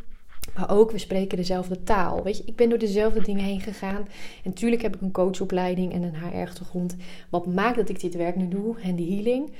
Maar 0.56 0.70
ook, 0.70 0.90
we 0.90 0.98
spreken 0.98 1.36
dezelfde 1.36 1.82
taal. 1.82 2.22
Weet 2.22 2.36
je, 2.36 2.44
ik 2.46 2.56
ben 2.56 2.68
door 2.68 2.78
dezelfde 2.78 3.22
dingen 3.22 3.44
heen 3.44 3.60
gegaan. 3.60 4.06
En 4.06 4.08
natuurlijk 4.44 4.82
heb 4.82 4.94
ik 4.94 5.00
een 5.00 5.12
coachopleiding 5.12 5.92
en 5.92 6.02
een 6.02 6.16
HR-achtergrond. 6.16 6.96
Wat 7.30 7.46
maakt 7.46 7.76
dat 7.76 7.88
ik 7.88 8.00
dit 8.00 8.14
werk 8.14 8.36
nu 8.36 8.48
doe 8.48 8.80
en 8.80 8.96
die 8.96 9.14
healing. 9.14 9.50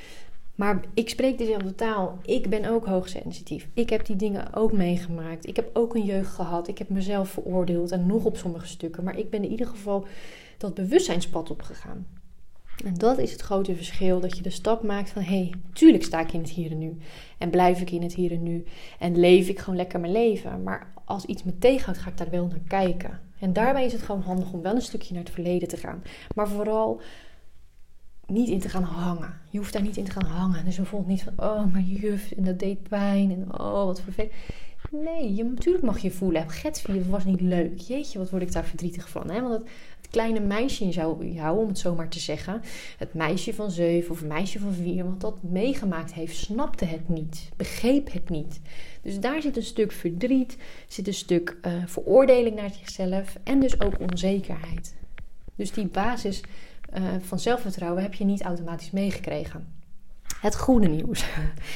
Maar 0.63 0.81
ik 0.95 1.09
spreek 1.09 1.39
dezelfde 1.39 1.75
taal. 1.75 2.19
Ik 2.25 2.51
ben 2.51 2.65
ook 2.65 2.87
hoogsensitief. 2.87 3.69
Ik 3.75 3.91
heb 3.91 4.07
die 4.07 4.17
dingen 4.17 4.55
ook 4.55 4.73
meegemaakt. 4.73 5.47
Ik 5.47 5.57
heb 5.57 5.71
ook 5.73 5.95
een 5.95 6.05
jeugd 6.05 6.35
gehad. 6.35 6.69
Ik 6.69 6.79
heb 6.79 6.89
mezelf 6.89 7.29
veroordeeld 7.29 7.91
en 7.91 8.07
nog 8.07 8.25
op 8.25 8.37
sommige 8.37 8.67
stukken. 8.67 9.05
Maar 9.05 9.19
ik 9.19 9.31
ben 9.31 9.45
in 9.45 9.51
ieder 9.51 9.67
geval 9.67 10.07
dat 10.59 10.75
bewustzijnspad 10.75 11.51
opgegaan. 11.51 12.07
En 12.85 12.95
dat 12.95 13.19
is 13.19 13.33
het 13.33 13.41
grote 13.41 13.77
verschil. 13.77 14.21
Dat 14.21 14.37
je 14.37 14.43
de 14.43 14.51
stap 14.51 14.83
maakt 14.83 15.11
van... 15.11 15.23
hé, 15.23 15.37
hey, 15.37 15.53
tuurlijk 15.73 16.05
sta 16.05 16.21
ik 16.21 16.33
in 16.33 16.41
het 16.41 16.51
hier 16.51 16.71
en 16.71 16.79
nu. 16.79 16.99
En 17.39 17.51
blijf 17.51 17.81
ik 17.81 17.91
in 17.91 18.03
het 18.03 18.15
hier 18.15 18.33
en 18.33 18.43
nu. 18.43 18.65
En 18.99 19.19
leef 19.19 19.49
ik 19.49 19.59
gewoon 19.59 19.77
lekker 19.77 20.01
mijn 20.01 20.13
leven. 20.13 20.63
Maar 20.63 20.93
als 21.05 21.25
iets 21.25 21.43
me 21.43 21.59
tegenhoudt, 21.59 22.01
ga 22.01 22.11
ik 22.11 22.19
daar 22.19 22.31
wel 22.31 22.47
naar 22.47 22.63
kijken. 22.69 23.21
En 23.39 23.53
daarbij 23.53 23.85
is 23.85 23.93
het 23.93 24.03
gewoon 24.03 24.23
handig 24.23 24.53
om 24.53 24.63
wel 24.63 24.75
een 24.75 24.83
stukje 24.83 25.15
naar 25.15 25.23
het 25.23 25.33
verleden 25.33 25.69
te 25.69 25.77
gaan. 25.77 26.03
Maar 26.35 26.49
vooral 26.49 27.01
niet 28.27 28.49
in 28.49 28.61
te 28.61 28.69
gaan 28.69 28.83
hangen. 28.83 29.41
Je 29.51 29.59
hoeft 29.59 29.73
daar 29.73 29.83
niet 29.83 29.97
in 29.97 30.05
te 30.05 30.11
gaan 30.11 30.27
hangen. 30.27 30.65
Dus 30.65 30.77
bijvoorbeeld 30.77 31.11
niet 31.11 31.23
van, 31.23 31.47
oh, 31.49 31.73
maar 31.73 31.81
juf, 31.81 32.33
en 32.33 32.45
dat 32.45 32.59
deed 32.59 32.89
pijn. 32.89 33.31
En 33.31 33.61
oh, 33.61 33.85
wat 33.85 34.01
vervelend. 34.01 34.33
Nee, 34.91 35.35
je, 35.35 35.45
natuurlijk 35.45 35.85
mag 35.85 35.99
je 35.99 36.11
voelen. 36.11 36.51
Getsvier 36.51 37.11
was 37.11 37.25
niet 37.25 37.41
leuk. 37.41 37.79
Jeetje, 37.79 38.19
wat 38.19 38.31
word 38.31 38.43
ik 38.43 38.53
daar 38.53 38.65
verdrietig 38.65 39.09
van. 39.09 39.31
Hè? 39.31 39.41
Want 39.41 39.55
het, 39.55 39.63
het 40.01 40.11
kleine 40.11 40.41
meisje 40.41 40.85
in 40.85 40.91
jou, 40.91 41.59
om 41.59 41.69
het 41.69 41.79
zo 41.79 41.95
maar 41.95 42.09
te 42.09 42.19
zeggen. 42.19 42.63
Het 42.99 43.15
meisje 43.15 43.55
van 43.55 43.71
zeven 43.71 44.11
of 44.11 44.19
het 44.19 44.29
meisje 44.29 44.59
van 44.59 44.73
vier. 44.73 45.05
Wat 45.05 45.21
dat 45.21 45.43
meegemaakt 45.43 46.15
heeft, 46.15 46.37
snapte 46.37 46.85
het 46.85 47.09
niet. 47.09 47.49
Begreep 47.57 48.13
het 48.13 48.29
niet. 48.29 48.61
Dus 49.03 49.21
daar 49.21 49.43
zit 49.43 49.57
een 49.57 49.63
stuk 49.63 49.93
verdriet. 49.93 50.57
Zit 50.87 51.07
een 51.07 51.15
stuk 51.15 51.57
uh, 51.67 51.73
veroordeling 51.87 52.57
naar 52.57 52.71
zichzelf. 52.71 53.37
En 53.43 53.61
dus 53.61 53.81
ook 53.81 54.01
onzekerheid. 54.01 54.95
Dus 55.55 55.73
die 55.73 55.87
basis 55.87 56.41
uh, 56.99 57.05
van 57.21 57.39
zelfvertrouwen 57.39 58.03
heb 58.03 58.15
je 58.15 58.25
niet 58.25 58.43
automatisch 58.43 58.91
meegekregen. 58.91 59.67
Het 60.41 60.57
goede 60.59 60.89
nieuws. 60.89 61.25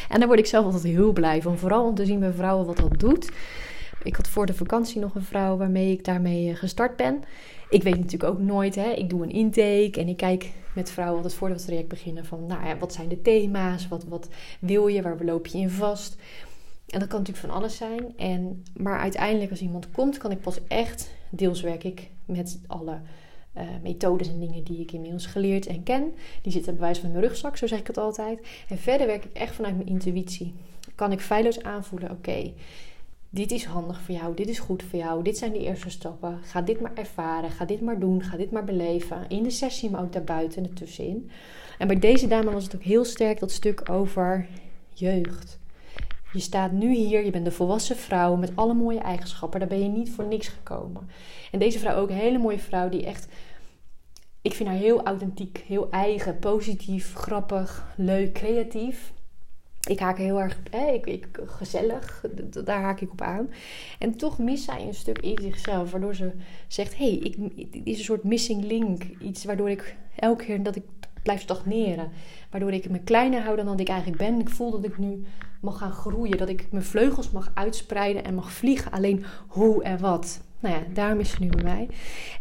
En 0.09 0.19
daar 0.19 0.29
word 0.29 0.39
ik 0.39 0.47
zelf 0.47 0.65
altijd 0.65 0.83
heel 0.83 1.13
blij 1.13 1.43
van. 1.43 1.59
Vooral 1.59 1.87
om 1.87 1.95
te 1.95 2.07
zien 2.07 2.21
bij 2.21 2.33
vrouwen 2.33 2.67
wat 2.67 2.77
dat 2.77 2.99
doet. 2.99 3.31
Ik 4.03 4.17
had 4.17 4.29
voor 4.29 4.47
de 4.47 4.55
vakantie 4.55 5.01
nog 5.01 5.15
een 5.15 5.23
vrouw 5.23 5.57
waarmee 5.57 5.93
ik 5.93 6.05
daarmee 6.05 6.51
eh, 6.51 6.57
gestart 6.57 6.97
ben. 6.97 7.23
Ik 7.71 7.83
weet 7.83 7.97
natuurlijk 7.97 8.33
ook 8.33 8.39
nooit, 8.39 8.75
hè. 8.75 8.91
ik 8.91 9.11
doe 9.11 9.23
een 9.23 9.31
intake 9.31 10.01
en 10.01 10.09
ik 10.09 10.17
kijk 10.17 10.53
met 10.75 10.91
vrouwen 10.91 11.17
altijd 11.17 11.35
voordat 11.35 11.57
het 11.57 11.67
traject 11.67 11.89
beginnen 11.89 12.25
van, 12.25 12.47
nou 12.47 12.67
ja, 12.67 12.79
wat 12.79 12.93
zijn 12.93 13.09
de 13.09 13.23
thema's, 13.23 13.89
wat, 13.89 14.05
wat 14.05 14.29
wil 14.61 14.87
je, 14.87 15.03
waar 15.03 15.25
loop 15.25 15.47
je 15.47 15.59
in 15.59 15.71
vast. 15.71 16.17
En 16.87 16.99
dat 16.99 17.09
kan 17.09 17.19
natuurlijk 17.19 17.47
van 17.47 17.57
alles 17.57 17.77
zijn. 17.77 18.17
En, 18.17 18.65
maar 18.77 18.99
uiteindelijk 18.99 19.51
als 19.51 19.61
iemand 19.61 19.91
komt, 19.91 20.19
kan 20.19 20.31
ik 20.31 20.41
pas 20.41 20.61
echt, 20.69 21.11
deels 21.31 21.61
werk 21.61 21.85
ik 21.85 22.11
met 22.25 22.61
alle 22.67 23.01
uh, 23.59 23.63
methodes 23.83 24.29
en 24.29 24.41
dingen 24.41 24.65
die 24.65 24.81
ik 24.81 24.93
inmiddels 24.93 25.27
geleerd 25.27 25.67
en 25.67 25.83
ken. 25.83 26.15
Die 26.43 26.53
zitten 26.53 26.73
bij 26.73 26.83
wijze 26.83 27.01
van 27.01 27.11
mijn 27.11 27.23
rugzak, 27.23 27.57
zo 27.57 27.67
zeg 27.67 27.79
ik 27.79 27.87
het 27.87 27.99
altijd. 27.99 28.47
En 28.69 28.79
verder 28.79 29.07
werk 29.07 29.25
ik 29.25 29.33
echt 29.33 29.55
vanuit 29.55 29.77
mijn 29.77 29.89
intuïtie. 29.89 30.55
Kan 30.95 31.13
ik 31.13 31.21
feilloos 31.21 31.63
aanvoelen, 31.63 32.11
oké, 32.11 32.53
dit 33.31 33.51
is 33.51 33.65
handig 33.65 34.01
voor 34.01 34.15
jou, 34.15 34.35
dit 34.35 34.49
is 34.49 34.59
goed 34.59 34.83
voor 34.83 34.99
jou, 34.99 35.23
dit 35.23 35.39
zijn 35.39 35.53
de 35.53 35.59
eerste 35.59 35.91
stappen. 35.91 36.39
Ga 36.43 36.63
dit 36.63 36.81
maar 36.81 36.95
ervaren, 36.95 37.51
ga 37.51 37.65
dit 37.65 37.81
maar 37.81 37.99
doen, 37.99 38.23
ga 38.23 38.37
dit 38.37 38.51
maar 38.51 38.65
beleven. 38.65 39.25
In 39.29 39.43
de 39.43 39.51
sessie, 39.51 39.91
maar 39.91 40.03
ook 40.03 40.13
daarbuiten 40.13 40.63
en 40.63 40.69
ertussenin. 40.69 41.31
En 41.79 41.87
bij 41.87 41.99
deze 41.99 42.27
dame 42.27 42.51
was 42.51 42.65
het 42.65 42.75
ook 42.75 42.83
heel 42.83 43.05
sterk 43.05 43.41
dat 43.41 43.51
stuk 43.51 43.91
over 43.91 44.47
jeugd. 44.93 45.59
Je 46.33 46.43
staat 46.43 46.73
nu 46.73 46.95
hier, 46.95 47.25
je 47.25 47.31
bent 47.31 47.45
de 47.45 47.51
volwassen 47.51 47.97
vrouw 47.97 48.37
met 48.37 48.53
alle 48.55 48.75
mooie 48.75 48.99
eigenschappen. 48.99 49.61
Daar 49.61 49.69
ben 49.69 49.83
je 49.83 49.89
niet 49.89 50.11
voor 50.11 50.27
niks 50.27 50.49
gekomen. 50.49 51.09
En 51.53 51.59
deze 51.59 51.79
vrouw 51.79 51.97
ook 51.97 52.09
een 52.09 52.17
hele 52.17 52.39
mooie 52.39 52.59
vrouw 52.59 52.89
die 52.89 53.07
echt 53.07 53.29
ik 54.47 54.55
vind 54.55 54.69
haar 54.69 54.79
heel 54.79 55.03
authentiek, 55.03 55.65
heel 55.67 55.91
eigen, 55.91 56.39
positief, 56.39 57.15
grappig, 57.15 57.95
leuk, 57.97 58.33
creatief. 58.33 59.13
ik 59.89 59.99
haak 59.99 60.19
heel 60.19 60.41
erg, 60.41 60.61
hè, 60.71 60.87
ik, 60.87 61.07
ik, 61.07 61.27
gezellig, 61.45 62.25
daar 62.65 62.81
haak 62.81 63.01
ik 63.01 63.13
op 63.13 63.21
aan. 63.21 63.51
En 63.99 64.17
toch 64.17 64.39
mist 64.39 64.65
zij 64.65 64.87
een 64.87 64.95
stuk 64.95 65.19
in 65.19 65.39
zichzelf, 65.43 65.91
waardoor 65.91 66.15
ze 66.15 66.33
zegt: 66.69 66.97
hé, 66.97 67.05
hey, 67.05 67.17
ik, 67.17 67.37
is 67.85 67.99
een 67.99 68.05
soort 68.05 68.25
missing 68.25 68.65
link. 68.65 69.03
Iets 69.21 69.45
waardoor 69.45 69.71
ik 69.71 69.97
elke 70.17 70.45
keer 70.45 70.63
dat 70.63 70.77
ik 70.77 70.85
blijf 71.23 71.41
stagneren. 71.41 72.11
Waardoor 72.51 72.73
ik 72.73 72.91
me 72.91 72.99
kleiner 72.99 73.43
hou 73.43 73.57
dan 73.57 73.67
dat 73.67 73.81
ik 73.81 73.89
eigenlijk 73.89 74.19
ben. 74.19 74.41
Ik 74.41 74.51
voel 74.51 74.71
dat 74.71 74.85
ik 74.85 74.99
nu 74.99 75.25
mag 75.61 75.79
gaan 75.79 75.93
groeien, 75.93 76.39
dat 76.39 76.49
ik 76.49 76.67
mijn 76.71 76.85
vleugels 76.85 77.31
mag 77.31 77.51
uitspreiden 77.55 78.25
en 78.25 78.35
mag 78.35 78.53
vliegen. 78.53 78.93
Alleen 78.93 79.25
hoe 79.47 79.83
en 79.83 79.99
wat. 79.99 80.41
Nou 80.67 80.79
ja, 80.79 80.85
daarom 80.93 81.21
is 81.21 81.31
ze 81.31 81.37
nu 81.41 81.49
bij 81.49 81.63
mij. 81.63 81.89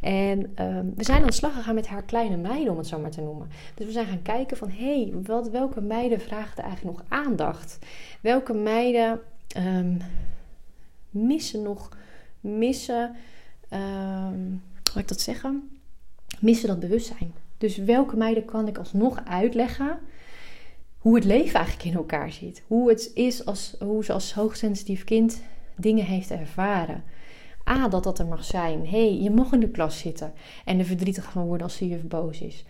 En 0.02 0.52
ehm, 0.56 0.86
we 0.96 1.04
zijn 1.04 1.22
aan 1.22 1.28
de 1.28 1.34
slag 1.34 1.54
gegaan 1.54 1.76
met 1.76 1.88
haar 1.88 2.04
kleine 2.04 2.38
meiden, 2.38 2.72
om 2.72 2.78
het 2.78 2.88
zo 2.88 3.00
maar 3.00 3.12
te 3.12 3.22
noemen. 3.22 3.50
Dus 3.76 3.86
we 3.86 3.92
zijn 3.92 4.06
gaan 4.06 4.22
kijken 4.22 4.58
van, 4.58 4.70
hé, 4.70 5.02
hey, 5.02 5.14
wat, 5.24 5.50
welke 5.50 5.82
meiden 5.82 6.22
vragen 6.22 6.64
eigenlijk 6.64 6.98
nog 6.98 7.06
aandacht? 7.10 7.80
Welke 8.22 8.54
meiden 8.54 9.22
um, 9.58 10.02
missen 11.10 11.62
nog, 11.62 11.90
missen, 12.40 13.16
um, 13.74 14.62
hoe 14.94 15.02
ik 15.02 15.08
dat 15.08 15.22
zeggen? 15.22 15.80
Missen 16.40 16.68
dat 16.68 16.80
bewustzijn. 16.80 17.34
Dus 17.58 17.78
welke 17.78 18.18
meiden 18.18 18.46
kan 18.46 18.68
ik 18.68 18.78
alsnog 18.78 19.22
uitleggen 19.26 20.00
hoe 20.98 21.16
het 21.16 21.26
leven 21.26 21.60
eigenlijk 21.60 21.90
in 21.90 21.96
elkaar 21.96 22.32
zit? 22.32 22.64
Hoe 22.68 22.90
het 22.90 23.12
is 23.14 23.46
als, 23.46 23.76
hoe 23.80 24.04
ze 24.04 24.14
als 24.14 24.34
hoogsensitief 24.34 25.04
kind 25.04 25.42
dingen 25.76 26.06
heeft 26.06 26.32
ervaren. 26.32 27.04
A, 27.70 27.88
dat 27.88 28.04
dat 28.04 28.20
er 28.20 28.26
mag 28.26 28.44
zijn. 28.44 28.88
hey, 28.88 29.22
je 29.22 29.30
mag 29.30 29.52
in 29.52 29.60
de 29.60 29.70
klas 29.70 30.00
zitten 30.00 30.34
en 30.66 30.80
er 30.80 30.86
verdrietig 30.86 31.32
van 31.32 31.46
worden 31.46 31.64
als 31.64 31.76
ze 31.76 31.88
juf 31.88 32.04
boos 32.04 32.42
is. 32.42 32.66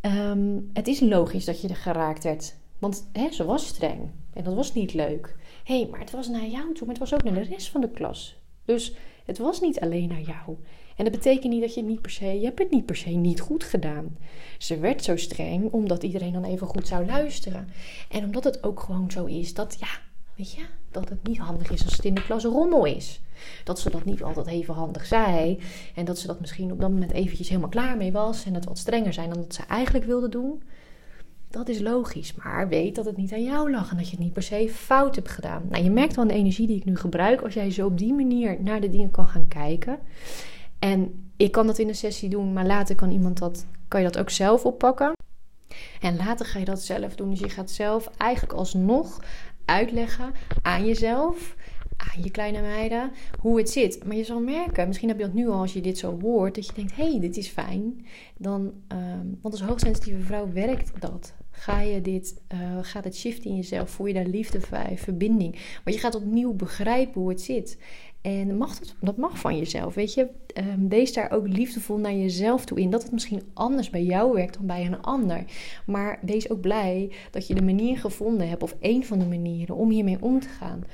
Ehm, 0.00 0.58
het 0.72 0.86
is 0.86 1.00
logisch 1.00 1.44
dat 1.44 1.60
je 1.60 1.68
er 1.68 1.76
geraakt 1.76 2.24
werd. 2.24 2.56
Want 2.78 3.08
hè, 3.12 3.32
ze 3.32 3.44
was 3.44 3.66
streng 3.66 4.10
en 4.32 4.44
dat 4.44 4.54
was 4.54 4.74
niet 4.74 4.94
leuk. 4.94 5.36
Hey, 5.64 5.88
maar 5.90 6.00
het 6.00 6.10
was 6.10 6.28
naar 6.28 6.46
jou 6.46 6.74
toe, 6.74 6.86
maar 6.86 6.96
het 6.96 7.10
was 7.10 7.14
ook 7.14 7.22
naar 7.22 7.34
de 7.34 7.40
rest 7.40 7.68
van 7.68 7.80
de 7.80 7.90
klas. 7.90 8.36
Dus 8.64 8.94
het 9.24 9.38
was 9.38 9.60
niet 9.60 9.80
alleen 9.80 10.08
naar 10.08 10.20
jou. 10.20 10.56
En 10.96 11.04
dat 11.04 11.12
betekent 11.12 11.52
niet 11.52 11.60
dat 11.60 11.74
je 11.74 11.80
het 11.80 11.88
niet 11.88 12.00
per 12.00 12.10
se, 12.10 12.26
je 12.26 12.44
hebt 12.44 12.58
het 12.58 12.70
niet 12.70 12.86
per 12.86 12.96
se 12.96 13.10
niet 13.10 13.40
goed 13.40 13.64
gedaan. 13.64 14.16
Ze 14.58 14.78
werd 14.78 15.04
zo 15.04 15.16
streng 15.16 15.72
omdat 15.72 16.02
iedereen 16.02 16.32
dan 16.32 16.44
even 16.44 16.66
goed 16.66 16.88
zou 16.88 17.06
luisteren. 17.06 17.68
En 18.10 18.24
omdat 18.24 18.44
het 18.44 18.64
ook 18.64 18.80
gewoon 18.80 19.10
zo 19.10 19.24
is 19.24 19.54
dat, 19.54 19.76
ja, 19.80 19.88
weet 20.36 20.52
je, 20.52 20.64
dat 20.90 21.08
het 21.08 21.26
niet 21.26 21.38
handig 21.38 21.70
is 21.70 21.84
als 21.84 21.96
het 21.96 22.04
in 22.04 22.14
de 22.14 22.24
klas 22.24 22.44
rommel 22.44 22.84
is. 22.84 23.20
Dat 23.64 23.78
ze 23.78 23.90
dat 23.90 24.04
niet 24.04 24.22
altijd 24.22 24.46
even 24.46 24.74
handig 24.74 25.06
zei. 25.06 25.58
En 25.94 26.04
dat 26.04 26.18
ze 26.18 26.26
dat 26.26 26.40
misschien 26.40 26.72
op 26.72 26.80
dat 26.80 26.90
moment 26.90 27.12
eventjes 27.12 27.48
helemaal 27.48 27.68
klaar 27.68 27.96
mee 27.96 28.12
was. 28.12 28.44
En 28.44 28.54
het 28.54 28.64
wat 28.64 28.78
strenger 28.78 29.12
zijn 29.12 29.30
dan 29.30 29.40
dat 29.40 29.54
ze 29.54 29.62
eigenlijk 29.68 30.04
wilde 30.04 30.28
doen. 30.28 30.62
Dat 31.48 31.68
is 31.68 31.80
logisch. 31.80 32.34
Maar 32.34 32.68
weet 32.68 32.94
dat 32.94 33.04
het 33.04 33.16
niet 33.16 33.32
aan 33.32 33.44
jou 33.44 33.70
lag. 33.70 33.90
En 33.90 33.96
dat 33.96 34.04
je 34.04 34.16
het 34.16 34.24
niet 34.24 34.32
per 34.32 34.42
se 34.42 34.70
fout 34.70 35.14
hebt 35.14 35.30
gedaan. 35.30 35.62
Nou, 35.70 35.84
je 35.84 35.90
merkt 35.90 36.16
wel 36.16 36.26
de 36.26 36.34
energie 36.34 36.66
die 36.66 36.76
ik 36.76 36.84
nu 36.84 36.96
gebruik. 36.96 37.40
Als 37.40 37.54
jij 37.54 37.70
zo 37.70 37.86
op 37.86 37.98
die 37.98 38.14
manier 38.14 38.56
naar 38.60 38.80
de 38.80 38.90
dingen 38.90 39.10
kan 39.10 39.26
gaan 39.26 39.48
kijken. 39.48 39.98
En 40.78 41.30
ik 41.36 41.52
kan 41.52 41.66
dat 41.66 41.78
in 41.78 41.88
een 41.88 41.94
sessie 41.94 42.28
doen. 42.28 42.52
Maar 42.52 42.66
later 42.66 42.94
kan 42.94 43.10
iemand 43.10 43.38
dat, 43.38 43.66
kan 43.88 44.00
je 44.00 44.06
dat 44.06 44.18
ook 44.18 44.30
zelf 44.30 44.64
oppakken. 44.64 45.12
En 46.00 46.16
later 46.16 46.46
ga 46.46 46.58
je 46.58 46.64
dat 46.64 46.80
zelf 46.80 47.14
doen. 47.14 47.30
Dus 47.30 47.40
je 47.40 47.48
gaat 47.48 47.70
zelf 47.70 48.10
eigenlijk 48.16 48.52
alsnog 48.52 49.20
uitleggen 49.64 50.32
aan 50.62 50.86
jezelf 50.86 51.56
aan 51.96 52.22
je 52.22 52.30
kleine 52.30 52.60
meiden 52.60 53.12
hoe 53.40 53.58
het 53.58 53.70
zit. 53.70 54.04
Maar 54.04 54.16
je 54.16 54.24
zal 54.24 54.40
merken, 54.40 54.86
misschien 54.86 55.08
heb 55.08 55.18
je 55.18 55.24
dat 55.24 55.34
nu 55.34 55.48
al 55.48 55.60
als 55.60 55.72
je 55.72 55.80
dit 55.80 55.98
zo 55.98 56.20
hoort, 56.20 56.54
dat 56.54 56.66
je 56.66 56.72
denkt: 56.74 56.96
hé, 56.96 57.10
hey, 57.10 57.20
dit 57.20 57.36
is 57.36 57.48
fijn. 57.48 58.06
Dan, 58.38 58.72
ehm, 58.88 59.26
want 59.40 59.54
als 59.54 59.62
hoogsensitieve 59.62 60.20
vrouw 60.20 60.52
werkt 60.52 61.00
dat. 61.00 61.34
Ga 61.50 61.80
je 61.80 62.00
dit, 62.00 62.42
uh, 62.52 62.78
gaat 62.82 63.04
het 63.04 63.16
shiften 63.16 63.50
in 63.50 63.56
jezelf? 63.56 63.90
Voel 63.90 64.06
je 64.06 64.14
daar 64.14 64.26
liefde 64.26 64.60
bij, 64.70 64.98
verbinding? 64.98 65.52
Maar 65.84 65.94
je 65.94 65.98
gaat 66.00 66.14
opnieuw 66.14 66.52
begrijpen 66.52 67.20
hoe 67.20 67.30
het 67.30 67.40
zit. 67.40 67.78
En 68.24 68.56
mag 68.56 68.78
dat, 68.78 68.94
dat 69.00 69.16
mag 69.16 69.38
van 69.38 69.58
jezelf, 69.58 69.94
weet 69.94 70.14
je. 70.14 70.28
Um, 70.58 70.88
wees 70.88 71.12
daar 71.12 71.30
ook 71.30 71.48
liefdevol 71.48 71.96
naar 71.96 72.14
jezelf 72.14 72.64
toe 72.64 72.80
in. 72.80 72.90
Dat 72.90 73.02
het 73.02 73.12
misschien 73.12 73.42
anders 73.52 73.90
bij 73.90 74.04
jou 74.04 74.32
werkt 74.32 74.54
dan 74.54 74.66
bij 74.66 74.86
een 74.86 75.02
ander. 75.02 75.44
Maar 75.86 76.18
wees 76.22 76.50
ook 76.50 76.60
blij 76.60 77.12
dat 77.30 77.46
je 77.46 77.54
de 77.54 77.62
manier 77.62 77.98
gevonden 77.98 78.48
hebt, 78.48 78.62
of 78.62 78.76
één 78.80 79.04
van 79.04 79.18
de 79.18 79.26
manieren, 79.26 79.76
om 79.76 79.90
hiermee 79.90 80.18
om 80.20 80.40
te 80.40 80.48
gaan 80.48 80.84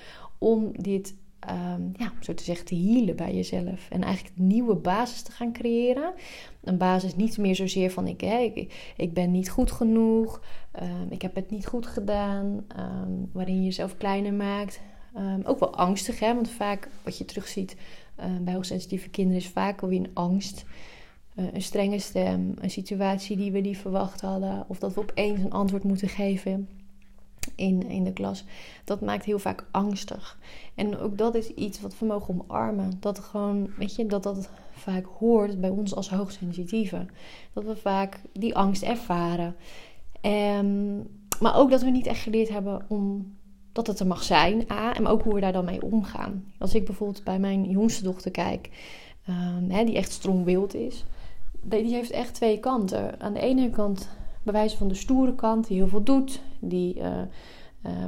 om 0.40 0.72
dit, 0.72 1.14
um, 1.50 1.92
ja, 1.96 2.12
zo 2.20 2.34
te 2.34 2.44
zeggen, 2.44 2.66
te 2.66 2.74
healen 2.74 3.16
bij 3.16 3.34
jezelf. 3.34 3.88
En 3.90 4.02
eigenlijk 4.02 4.36
een 4.38 4.46
nieuwe 4.46 4.74
basis 4.74 5.22
te 5.22 5.32
gaan 5.32 5.52
creëren. 5.52 6.12
Een 6.64 6.78
basis 6.78 7.16
niet 7.16 7.38
meer 7.38 7.54
zozeer 7.54 7.90
van 7.90 8.06
ik, 8.06 8.20
hè, 8.20 8.52
ik, 8.96 9.14
ben 9.14 9.30
niet 9.30 9.50
goed 9.50 9.70
genoeg, 9.70 10.42
um, 10.82 11.10
ik 11.10 11.22
heb 11.22 11.34
het 11.34 11.50
niet 11.50 11.66
goed 11.66 11.86
gedaan, 11.86 12.66
waarin 13.32 13.56
je 13.56 13.64
jezelf 13.64 13.96
kleiner 13.96 14.34
maakt. 14.34 14.80
Ook 15.44 15.58
wel 15.58 15.74
angstig, 15.74 16.18
hè, 16.18 16.34
want 16.34 16.50
vaak 16.50 16.88
wat 17.02 17.18
je 17.18 17.24
terugziet 17.24 17.76
bij 18.40 18.54
hoogsensitieve 18.54 19.08
kinderen 19.08 19.42
is 19.42 19.48
vaak 19.48 19.82
alweer 19.82 19.98
een 19.98 20.10
angst. 20.14 20.64
Uh, 21.34 21.44
een 21.52 21.62
strenge 21.62 21.98
stem, 21.98 22.54
een 22.60 22.70
situatie 22.70 23.36
die 23.36 23.52
we 23.52 23.58
niet 23.58 23.78
verwacht 23.78 24.20
hadden, 24.20 24.64
of 24.68 24.78
dat 24.78 24.94
we 24.94 25.00
opeens 25.00 25.40
een 25.40 25.52
antwoord 25.52 25.84
moeten 25.84 26.08
geven 26.08 26.68
in, 27.54 27.88
in 27.88 28.04
de 28.04 28.12
klas. 28.12 28.44
Dat 28.84 29.00
maakt 29.00 29.24
heel 29.24 29.38
vaak 29.38 29.66
angstig. 29.70 30.38
En 30.74 30.98
ook 30.98 31.18
dat 31.18 31.34
is 31.34 31.48
iets 31.48 31.80
wat 31.80 31.98
we 31.98 32.06
mogen 32.06 32.34
omarmen. 32.40 32.92
Dat 33.00 33.18
gewoon, 33.18 33.70
weet 33.78 33.94
je, 33.94 34.06
dat 34.06 34.22
dat 34.22 34.50
vaak 34.70 35.06
hoort 35.18 35.60
bij 35.60 35.70
ons 35.70 35.94
als 35.94 36.10
hoogsensitieve. 36.10 37.06
Dat 37.52 37.64
we 37.64 37.76
vaak 37.76 38.20
die 38.32 38.56
angst 38.56 38.82
ervaren. 38.82 39.56
Um, 40.22 41.08
maar 41.40 41.56
ook 41.56 41.70
dat 41.70 41.82
we 41.82 41.90
niet 41.90 42.06
echt 42.06 42.22
geleerd 42.22 42.48
hebben 42.48 42.84
om 42.88 43.34
dat 43.84 43.98
het 43.98 44.00
er 44.00 44.14
mag 44.14 44.22
zijn. 44.22 44.64
A, 44.70 44.94
en 44.94 45.06
ook 45.06 45.22
hoe 45.22 45.34
we 45.34 45.40
daar 45.40 45.52
dan 45.52 45.64
mee 45.64 45.82
omgaan. 45.82 46.44
Als 46.58 46.74
ik 46.74 46.84
bijvoorbeeld 46.84 47.24
bij 47.24 47.38
mijn 47.38 47.70
jongste 47.70 48.02
dochter 48.02 48.30
kijk, 48.30 48.70
um, 49.28 49.70
hè, 49.70 49.84
die 49.84 49.96
echt 49.96 50.12
strong 50.12 50.48
is. 50.74 51.04
Die 51.62 51.94
heeft 51.94 52.10
echt 52.10 52.34
twee 52.34 52.58
kanten. 52.58 53.20
Aan 53.20 53.32
de 53.32 53.40
ene 53.40 53.70
kant 53.70 54.08
bewijzen 54.42 54.78
van 54.78 54.88
de 54.88 54.94
stoere 54.94 55.34
kant, 55.34 55.66
die 55.66 55.76
heel 55.76 55.88
veel 55.88 56.02
doet. 56.02 56.40
Die 56.58 56.96
uh, 56.96 57.06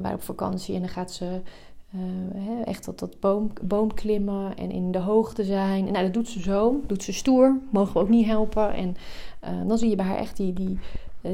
uh, 0.05 0.12
op 0.12 0.23
vakantie 0.23 0.75
en 0.75 0.81
dan 0.81 0.88
gaat 0.88 1.12
ze 1.12 1.41
uh, 1.95 2.67
echt 2.67 2.85
dat, 2.85 2.99
dat 2.99 3.21
boom, 3.21 3.52
boom 3.62 3.95
klimmen 3.95 4.57
en 4.57 4.71
in 4.71 4.91
de 4.91 4.99
hoogte 4.99 5.45
zijn. 5.45 5.87
En 5.87 5.93
nou, 5.93 6.05
dat 6.05 6.14
doet 6.14 6.29
ze 6.29 6.41
zo, 6.41 6.81
doet 6.87 7.02
ze 7.02 7.12
stoer, 7.12 7.59
mogen 7.71 7.93
we 7.93 7.99
ook 7.99 8.09
niet 8.09 8.26
helpen. 8.26 8.75
En 8.75 8.97
dan 9.67 9.79
zie 9.79 9.91
je 9.91 9.97
bij 9.97 10.05
haar 10.05 10.17
echt 10.17 10.37
die, 10.37 10.52
die, 10.52 10.79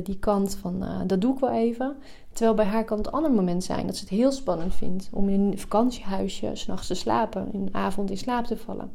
die 0.02 0.18
kant 0.18 0.56
van, 0.56 0.84
dat 1.06 1.20
doe 1.20 1.34
ik 1.34 1.40
wel 1.40 1.50
even. 1.50 1.96
Terwijl 2.32 2.54
bij 2.54 2.64
haar 2.64 2.84
kan 2.84 2.98
het 2.98 3.12
ander 3.12 3.30
moment 3.30 3.64
zijn 3.64 3.86
dat 3.86 3.96
ze 3.96 4.00
het 4.00 4.10
heel 4.10 4.32
spannend 4.32 4.74
vindt 4.74 5.08
om 5.12 5.28
in 5.28 5.40
een 5.40 5.58
vakantiehuisje 5.58 6.50
s'nachts 6.52 6.86
te 6.86 6.94
slapen, 6.94 7.52
in 7.52 7.64
de 7.64 7.72
avond 7.72 8.10
in 8.10 8.18
slaap 8.18 8.44
te 8.44 8.56
vallen. 8.56 8.90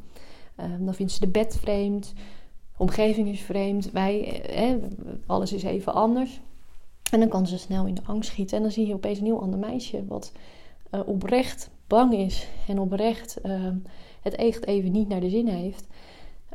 dan 0.80 0.94
vindt 0.94 1.12
ze 1.12 1.20
de 1.20 1.28
bed 1.28 1.58
vreemd 1.60 2.14
omgeving 2.78 3.30
is 3.30 3.42
vreemd, 3.42 3.92
wij, 3.92 4.42
eh, 4.42 4.76
alles 5.26 5.54
is 5.54 5.64
even 5.64 5.94
anders. 5.94 6.42
En 7.12 7.20
dan 7.20 7.30
kan 7.30 7.48
ze 7.48 7.58
snel 7.58 7.86
in 7.86 7.96
de 7.96 8.02
angst 8.06 8.30
schieten. 8.30 8.58
En 8.58 8.64
dan 8.64 8.72
zie 8.72 8.88
je 8.88 8.94
opeens 8.94 9.20
een 9.20 9.26
heel 9.26 9.42
ander 9.42 9.60
meisje 9.60 10.06
wat 10.08 10.32
oprecht 11.06 11.70
bang 11.88 12.14
is 12.14 12.48
en 12.68 12.80
oprecht 12.80 13.38
uh, 13.46 13.68
het 14.22 14.36
echt 14.36 14.66
even 14.66 14.92
niet 14.92 15.08
naar 15.08 15.20
de 15.20 15.30
zin 15.30 15.48
heeft. 15.48 15.88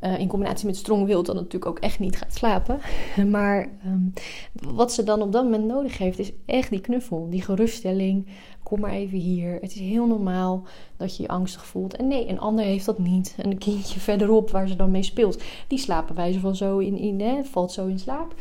Uh, 0.02 0.18
in 0.18 0.28
combinatie 0.28 0.66
met 0.66 0.76
strong 0.76 1.06
wild, 1.06 1.26
dan 1.26 1.34
natuurlijk 1.34 1.66
ook 1.66 1.78
echt 1.78 1.98
niet 1.98 2.16
gaat 2.16 2.34
slapen. 2.34 2.80
maar 3.30 3.68
um, 3.86 4.12
wat 4.52 4.92
ze 4.92 5.02
dan 5.02 5.22
op 5.22 5.32
dat 5.32 5.44
moment 5.44 5.64
nodig 5.64 5.98
heeft, 5.98 6.18
is 6.18 6.32
echt 6.46 6.70
die 6.70 6.80
knuffel, 6.80 7.26
die 7.30 7.42
geruststelling. 7.42 8.26
Kom 8.62 8.80
maar 8.80 8.92
even 8.92 9.18
hier. 9.18 9.58
Het 9.60 9.74
is 9.74 9.80
heel 9.80 10.06
normaal 10.06 10.62
dat 10.96 11.16
je 11.16 11.22
je 11.22 11.28
angstig 11.28 11.66
voelt. 11.66 11.96
En 11.96 12.08
nee, 12.08 12.28
een 12.28 12.40
ander 12.40 12.64
heeft 12.64 12.86
dat 12.86 12.98
niet. 12.98 13.34
En 13.36 13.50
een 13.50 13.58
kindje 13.58 14.00
verderop 14.10 14.50
waar 14.50 14.68
ze 14.68 14.76
dan 14.76 14.90
mee 14.90 15.02
speelt, 15.02 15.42
die 15.68 15.78
slapen 15.78 16.14
wijze 16.14 16.40
van 16.40 16.56
zo 16.56 16.78
in, 16.78 16.96
in 16.96 17.20
hè, 17.20 17.44
valt 17.44 17.72
zo 17.72 17.86
in 17.86 17.98
slaap. 17.98 18.34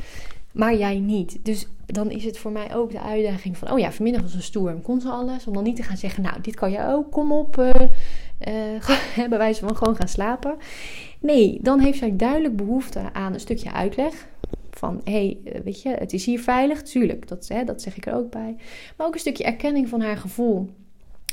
Maar 0.57 0.75
jij 0.75 0.99
niet. 0.99 1.39
Dus 1.45 1.67
dan 1.85 2.11
is 2.11 2.23
het 2.23 2.37
voor 2.37 2.51
mij 2.51 2.75
ook 2.75 2.91
de 2.91 3.01
uitdaging 3.01 3.57
van... 3.57 3.71
oh 3.71 3.79
ja, 3.79 3.91
vanmiddag 3.91 4.21
was 4.21 4.33
een 4.33 4.41
stoer 4.41 4.69
en 4.69 4.81
kon 4.81 5.01
ze 5.01 5.09
alles. 5.09 5.47
Om 5.47 5.53
dan 5.53 5.63
niet 5.63 5.75
te 5.75 5.83
gaan 5.83 5.97
zeggen, 5.97 6.23
nou, 6.23 6.41
dit 6.41 6.55
kan 6.55 6.71
je 6.71 6.87
ook. 6.87 7.11
Kom 7.11 7.31
op, 7.31 7.57
uh, 7.57 7.69
uh, 8.47 9.27
bij 9.29 9.37
wijze 9.37 9.65
van 9.65 9.75
gewoon 9.75 9.95
gaan 9.95 10.07
slapen. 10.07 10.55
Nee, 11.19 11.59
dan 11.61 11.79
heeft 11.79 11.97
zij 11.97 12.15
duidelijk 12.15 12.55
behoefte 12.55 13.13
aan 13.13 13.33
een 13.33 13.39
stukje 13.39 13.73
uitleg. 13.73 14.27
Van, 14.71 15.01
hé, 15.03 15.11
hey, 15.11 15.53
eh, 15.53 15.61
weet 15.61 15.81
je, 15.81 15.89
het 15.89 16.13
is 16.13 16.25
hier 16.25 16.39
veilig. 16.39 16.81
Tuurlijk, 16.83 17.27
dat, 17.27 17.47
hè, 17.47 17.63
dat 17.63 17.81
zeg 17.81 17.97
ik 17.97 18.05
er 18.05 18.13
ook 18.13 18.31
bij. 18.31 18.55
Maar 18.97 19.07
ook 19.07 19.13
een 19.13 19.19
stukje 19.19 19.43
erkenning 19.43 19.89
van 19.89 20.01
haar 20.01 20.17
gevoel. 20.17 20.69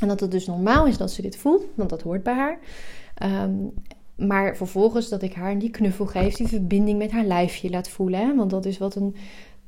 En 0.00 0.08
dat 0.08 0.20
het 0.20 0.30
dus 0.30 0.46
normaal 0.46 0.86
is 0.86 0.96
dat 0.96 1.10
ze 1.10 1.22
dit 1.22 1.36
voelt, 1.36 1.64
want 1.74 1.90
dat 1.90 2.02
hoort 2.02 2.22
bij 2.22 2.34
haar. 2.34 2.58
Um, 3.22 3.72
maar 4.16 4.56
vervolgens 4.56 5.08
dat 5.08 5.22
ik 5.22 5.34
haar 5.34 5.58
die 5.58 5.70
knuffel 5.70 6.06
geef, 6.06 6.34
die 6.34 6.48
verbinding 6.48 6.98
met 6.98 7.10
haar 7.10 7.24
lijfje 7.24 7.70
laat 7.70 7.88
voelen. 7.88 8.20
Hè? 8.20 8.34
Want 8.34 8.50
dat 8.50 8.64
is 8.64 8.78
wat, 8.78 8.94
een, 8.94 9.14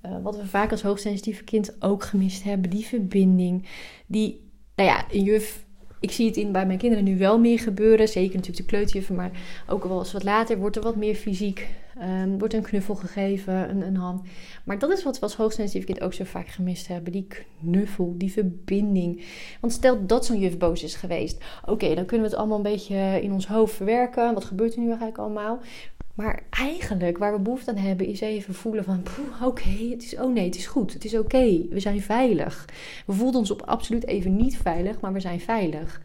uh, 0.07 0.17
wat 0.23 0.37
we 0.37 0.47
vaak 0.47 0.71
als 0.71 0.83
hoogsensitieve 0.83 1.45
kind 1.45 1.83
ook 1.83 2.05
gemist 2.05 2.43
hebben. 2.43 2.71
Die 2.71 2.87
verbinding. 2.87 3.69
Die, 4.07 4.51
nou 4.75 4.89
ja, 4.89 5.05
een 5.11 5.23
juf 5.23 5.66
ik 6.01 6.11
zie 6.11 6.27
het 6.27 6.37
in, 6.37 6.53
bij 6.53 6.67
mijn 6.67 6.79
kinderen 6.79 7.05
nu 7.05 7.19
wel 7.19 7.39
meer 7.39 7.59
gebeuren. 7.59 8.09
Zeker 8.09 8.35
natuurlijk 8.35 8.67
de 8.67 8.75
kleuterjuffen, 8.75 9.15
maar 9.15 9.31
ook 9.69 9.85
wel 9.85 9.99
eens 9.99 10.13
wat 10.13 10.25
later 10.25 10.59
wordt 10.59 10.77
er 10.77 10.83
wat 10.83 10.97
meer 10.97 11.15
fysiek. 11.15 11.69
Um, 12.03 12.39
wordt 12.39 12.55
een 12.55 12.63
knuffel 12.63 12.95
gegeven, 12.95 13.71
een, 13.71 13.83
een, 13.83 13.97
hand. 13.97 14.23
Maar 14.65 14.79
dat 14.79 14.91
is 14.91 15.03
wat 15.03 15.15
we 15.15 15.23
als 15.23 15.37
hoogsensitief 15.37 15.85
kind 15.85 16.01
ook 16.01 16.15
zo 16.15 16.25
vaak 16.25 16.49
gemist 16.49 16.89
hebben. 16.89 17.13
Die 17.13 17.27
knuffel, 17.61 18.15
die 18.19 18.33
verbinding. 18.33 19.25
Want 19.61 19.73
stel 19.73 20.07
dat 20.07 20.27
zo'n 20.27 20.39
juf 20.39 20.59
boos 20.59 20.83
is 20.83 20.95
geweest. 20.95 21.45
Oké, 21.65 21.95
dan 21.95 22.05
kunnen 22.05 22.27
we 22.27 22.33
het 22.33 22.41
allemaal 22.41 22.57
een 22.57 22.73
beetje 22.73 23.21
in 23.23 23.33
ons 23.33 23.47
hoofd 23.47 23.75
verwerken. 23.75 24.35
Wat 24.35 24.45
gebeurt 24.45 24.73
er 24.73 24.81
nu 24.81 24.87
eigenlijk 24.87 25.19
allemaal? 25.19 25.61
Maar 26.17 26.43
eigenlijk 26.51 27.19
waar 27.19 27.33
we 27.33 27.39
behoefte 27.39 27.71
aan 27.71 27.77
hebben 27.77 28.07
is 28.07 28.21
even 28.21 28.55
voelen 28.55 28.85
van 28.85 29.03
oké, 29.43 29.69
het 29.91 30.03
is 30.03 30.17
oh 30.17 30.33
nee, 30.33 30.45
het 30.45 30.57
is 30.57 30.67
goed, 30.67 30.93
het 30.93 31.05
is 31.05 31.15
oké, 31.15 31.67
we 31.71 31.81
zijn 31.81 32.03
veilig. 32.03 32.65
We 33.07 33.13
voelden 33.13 33.41
ons 33.41 33.51
op 33.51 33.63
absoluut 33.63 34.07
even 34.07 34.37
niet 34.37 34.57
veilig, 34.57 35.01
maar 35.01 35.13
we 35.13 35.21
zijn 35.21 35.41
veilig. 35.41 36.01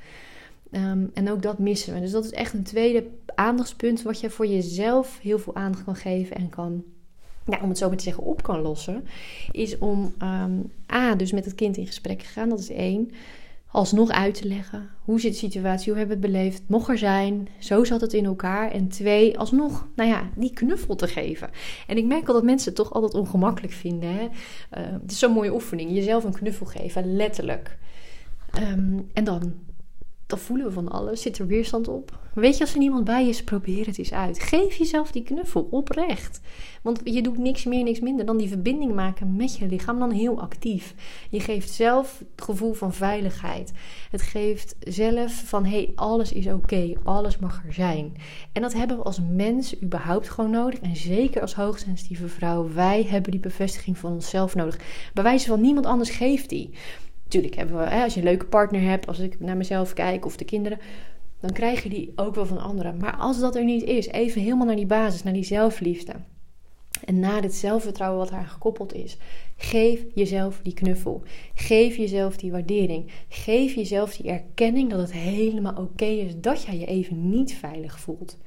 Ehm, 0.72 1.06
en 1.14 1.32
ook 1.32 1.42
dat 1.42 1.60
missen 1.60 1.94
we. 1.94 2.00
Dus 2.00 2.12
dat 2.12 2.26
is 2.26 2.32
echt 2.32 2.54
een 2.54 2.64
tweede 2.64 3.08
aandachtspunt 3.36 4.02
wat 4.02 4.20
je 4.20 4.30
voor 4.30 4.48
jezelf 4.48 5.20
heel 5.22 5.40
veel 5.40 5.56
aandacht 5.56 5.84
kan 5.84 5.96
geven 5.96 6.36
en 6.36 6.50
kan, 6.50 6.84
ja, 7.46 7.60
om 7.62 7.70
het 7.70 7.78
zo 7.78 7.88
maar 7.88 7.98
te 7.98 8.04
zeggen, 8.04 8.24
op 8.24 8.44
kan 8.44 8.62
lossen. 8.62 9.04
Is 9.52 9.78
om 9.78 10.14
um, 10.22 10.72
A, 10.94 11.16
dus 11.16 11.32
met 11.32 11.46
het 11.46 11.56
kind 11.56 11.78
in 11.78 11.88
gesprek 11.88 12.20
te 12.20 12.26
gaan, 12.26 12.50
dat 12.50 12.60
is 12.60 12.70
één 12.70 13.12
alsnog 13.72 14.10
uit 14.10 14.34
te 14.34 14.48
leggen. 14.48 14.90
Hoe 15.04 15.20
zit 15.20 15.32
de 15.32 15.38
situatie? 15.38 15.90
Hoe 15.92 16.00
hebben 16.00 16.20
we 16.20 16.28
het 16.28 16.34
beleefd? 16.34 16.62
Mocht 16.68 16.90
er 16.90 16.98
zijn. 16.98 17.48
Zo 17.60 17.84
zat 17.84 18.02
het 18.02 18.14
in 18.14 18.26
elkaar. 18.26 18.72
En 18.72 18.88
twee, 18.88 19.38
alsnog, 19.38 19.88
nou 19.96 20.10
ja, 20.10 20.30
die 20.36 20.54
knuffel 20.54 20.96
te 20.96 21.08
geven. 21.08 21.50
En 21.88 21.98
ik 21.98 22.06
merk 22.06 22.28
al 22.28 22.34
dat 22.34 22.44
mensen 22.44 22.68
het 22.68 22.78
toch 22.78 22.94
altijd 22.94 23.14
ongemakkelijk 23.14 23.74
vinden. 23.74 24.10
Hè? 24.10 24.24
Uh, 24.24 24.92
het 25.02 25.12
is 25.12 25.20
zo'n 25.20 25.34
mooie 25.34 25.54
oefening. 25.54 25.92
Jezelf 25.92 26.24
een 26.24 26.34
knuffel 26.34 26.66
geven, 26.66 27.16
letterlijk. 27.16 27.78
Um, 28.60 29.10
en 29.14 29.24
dan 29.24 29.54
dan 30.32 30.40
voelen 30.40 30.66
we 30.66 30.72
van 30.72 30.92
alles. 30.92 31.22
Zit 31.22 31.38
er 31.38 31.48
weerstand 31.48 31.88
op? 31.88 32.20
Weet 32.34 32.58
je, 32.58 32.64
als 32.64 32.74
er 32.74 32.80
niemand 32.80 33.04
bij 33.04 33.28
is, 33.28 33.44
probeer 33.44 33.86
het 33.86 33.98
eens 33.98 34.14
uit. 34.14 34.40
Geef 34.40 34.76
jezelf 34.76 35.12
die 35.12 35.24
knuffel 35.24 35.68
oprecht. 35.72 36.42
Want 36.82 37.02
je 37.04 37.22
doet 37.22 37.38
niks 37.38 37.64
meer, 37.64 37.84
niks 37.84 38.00
minder 38.00 38.26
dan 38.26 38.38
die 38.38 38.48
verbinding 38.48 38.94
maken 38.94 39.36
met 39.36 39.58
je 39.58 39.68
lichaam 39.68 40.00
dan 40.00 40.12
heel 40.12 40.42
actief. 40.42 40.94
Je 41.30 41.40
geeft 41.40 41.70
zelf 41.70 42.24
het 42.36 42.46
gevoel 42.46 42.74
van 42.74 42.94
veiligheid. 42.94 43.72
Het 44.12 44.22
geeft 44.22 44.76
zelf 44.80 45.44
van 45.46 45.66
hé, 45.66 45.70
hey, 45.70 45.92
alles 45.96 46.32
is 46.32 46.48
oké, 46.48 46.94
alles 47.04 47.38
mag 47.38 47.64
er 47.66 47.74
zijn. 47.74 48.14
En 48.52 48.62
dat 48.62 48.74
hebben 48.74 48.98
we 48.98 49.04
als 49.04 49.20
mens 49.30 49.82
überhaupt 49.82 50.30
gewoon 50.30 50.52
nodig. 50.52 50.80
En 50.80 50.96
zeker 50.96 51.42
als 51.42 51.56
hoogsensitieve 51.56 52.28
vrouw, 52.28 52.74
wij 52.74 53.04
hebben 53.04 53.32
die 53.32 53.40
bevestiging 53.40 53.98
van 53.98 54.12
onszelf 54.12 54.56
nodig. 54.56 54.80
Bij 55.14 55.24
wijze 55.24 55.48
van 55.48 55.62
niemand 55.62 55.86
anders 55.86 56.10
geeft 56.10 56.50
die. 56.50 56.70
Tuurlijk 57.32 57.56
hebben 57.56 57.78
we, 57.78 57.84
hè, 57.84 58.04
als 58.04 58.14
je 58.14 58.20
een 58.20 58.26
leuke 58.26 58.46
partner 58.46 58.82
hebt, 58.82 59.08
als 59.08 59.20
ik 59.20 59.40
naar 59.40 59.58
mezelf 59.58 59.94
kijk 59.94 60.26
of 60.26 60.38
de 60.38 60.46
kinderen, 60.46 60.80
dan 61.40 61.52
krijg 61.52 61.84
je 61.84 61.90
die 61.90 62.12
ook 62.16 62.36
wel 62.36 62.46
van 62.46 62.58
anderen. 62.58 62.98
Maar 62.98 63.16
als 63.16 63.40
dat 63.40 63.56
er 63.56 63.64
niet 63.64 63.84
is, 63.84 64.08
even 64.08 64.42
helemaal 64.42 64.66
naar 64.66 64.76
die 64.76 64.86
basis, 64.86 65.24
naar 65.24 65.34
die 65.34 65.44
zelfliefde. 65.44 66.14
En 67.06 67.20
na 67.20 67.42
dit 67.42 67.54
zelfvertrouwen 67.54 68.20
wat 68.20 68.30
daar 68.30 68.46
gekoppeld 68.46 68.94
is, 68.94 69.18
geef 69.56 70.06
jezelf 70.14 70.60
die 70.64 70.74
knuffel. 70.74 71.24
Geef 71.54 71.98
jezelf 71.98 72.38
die 72.38 72.52
waardering. 72.52 73.12
Geef 73.28 73.74
jezelf 73.74 74.16
die 74.16 74.32
erkenning 74.32 74.90
dat 74.90 75.00
het 75.00 75.12
helemaal 75.12 75.76
oké 75.76 76.06
is 76.06 76.34
dat 76.38 76.64
jij 76.64 76.78
je 76.78 76.86
even 76.86 77.30
niet 77.30 77.54
veilig 77.54 78.00
voelt. 78.00 78.38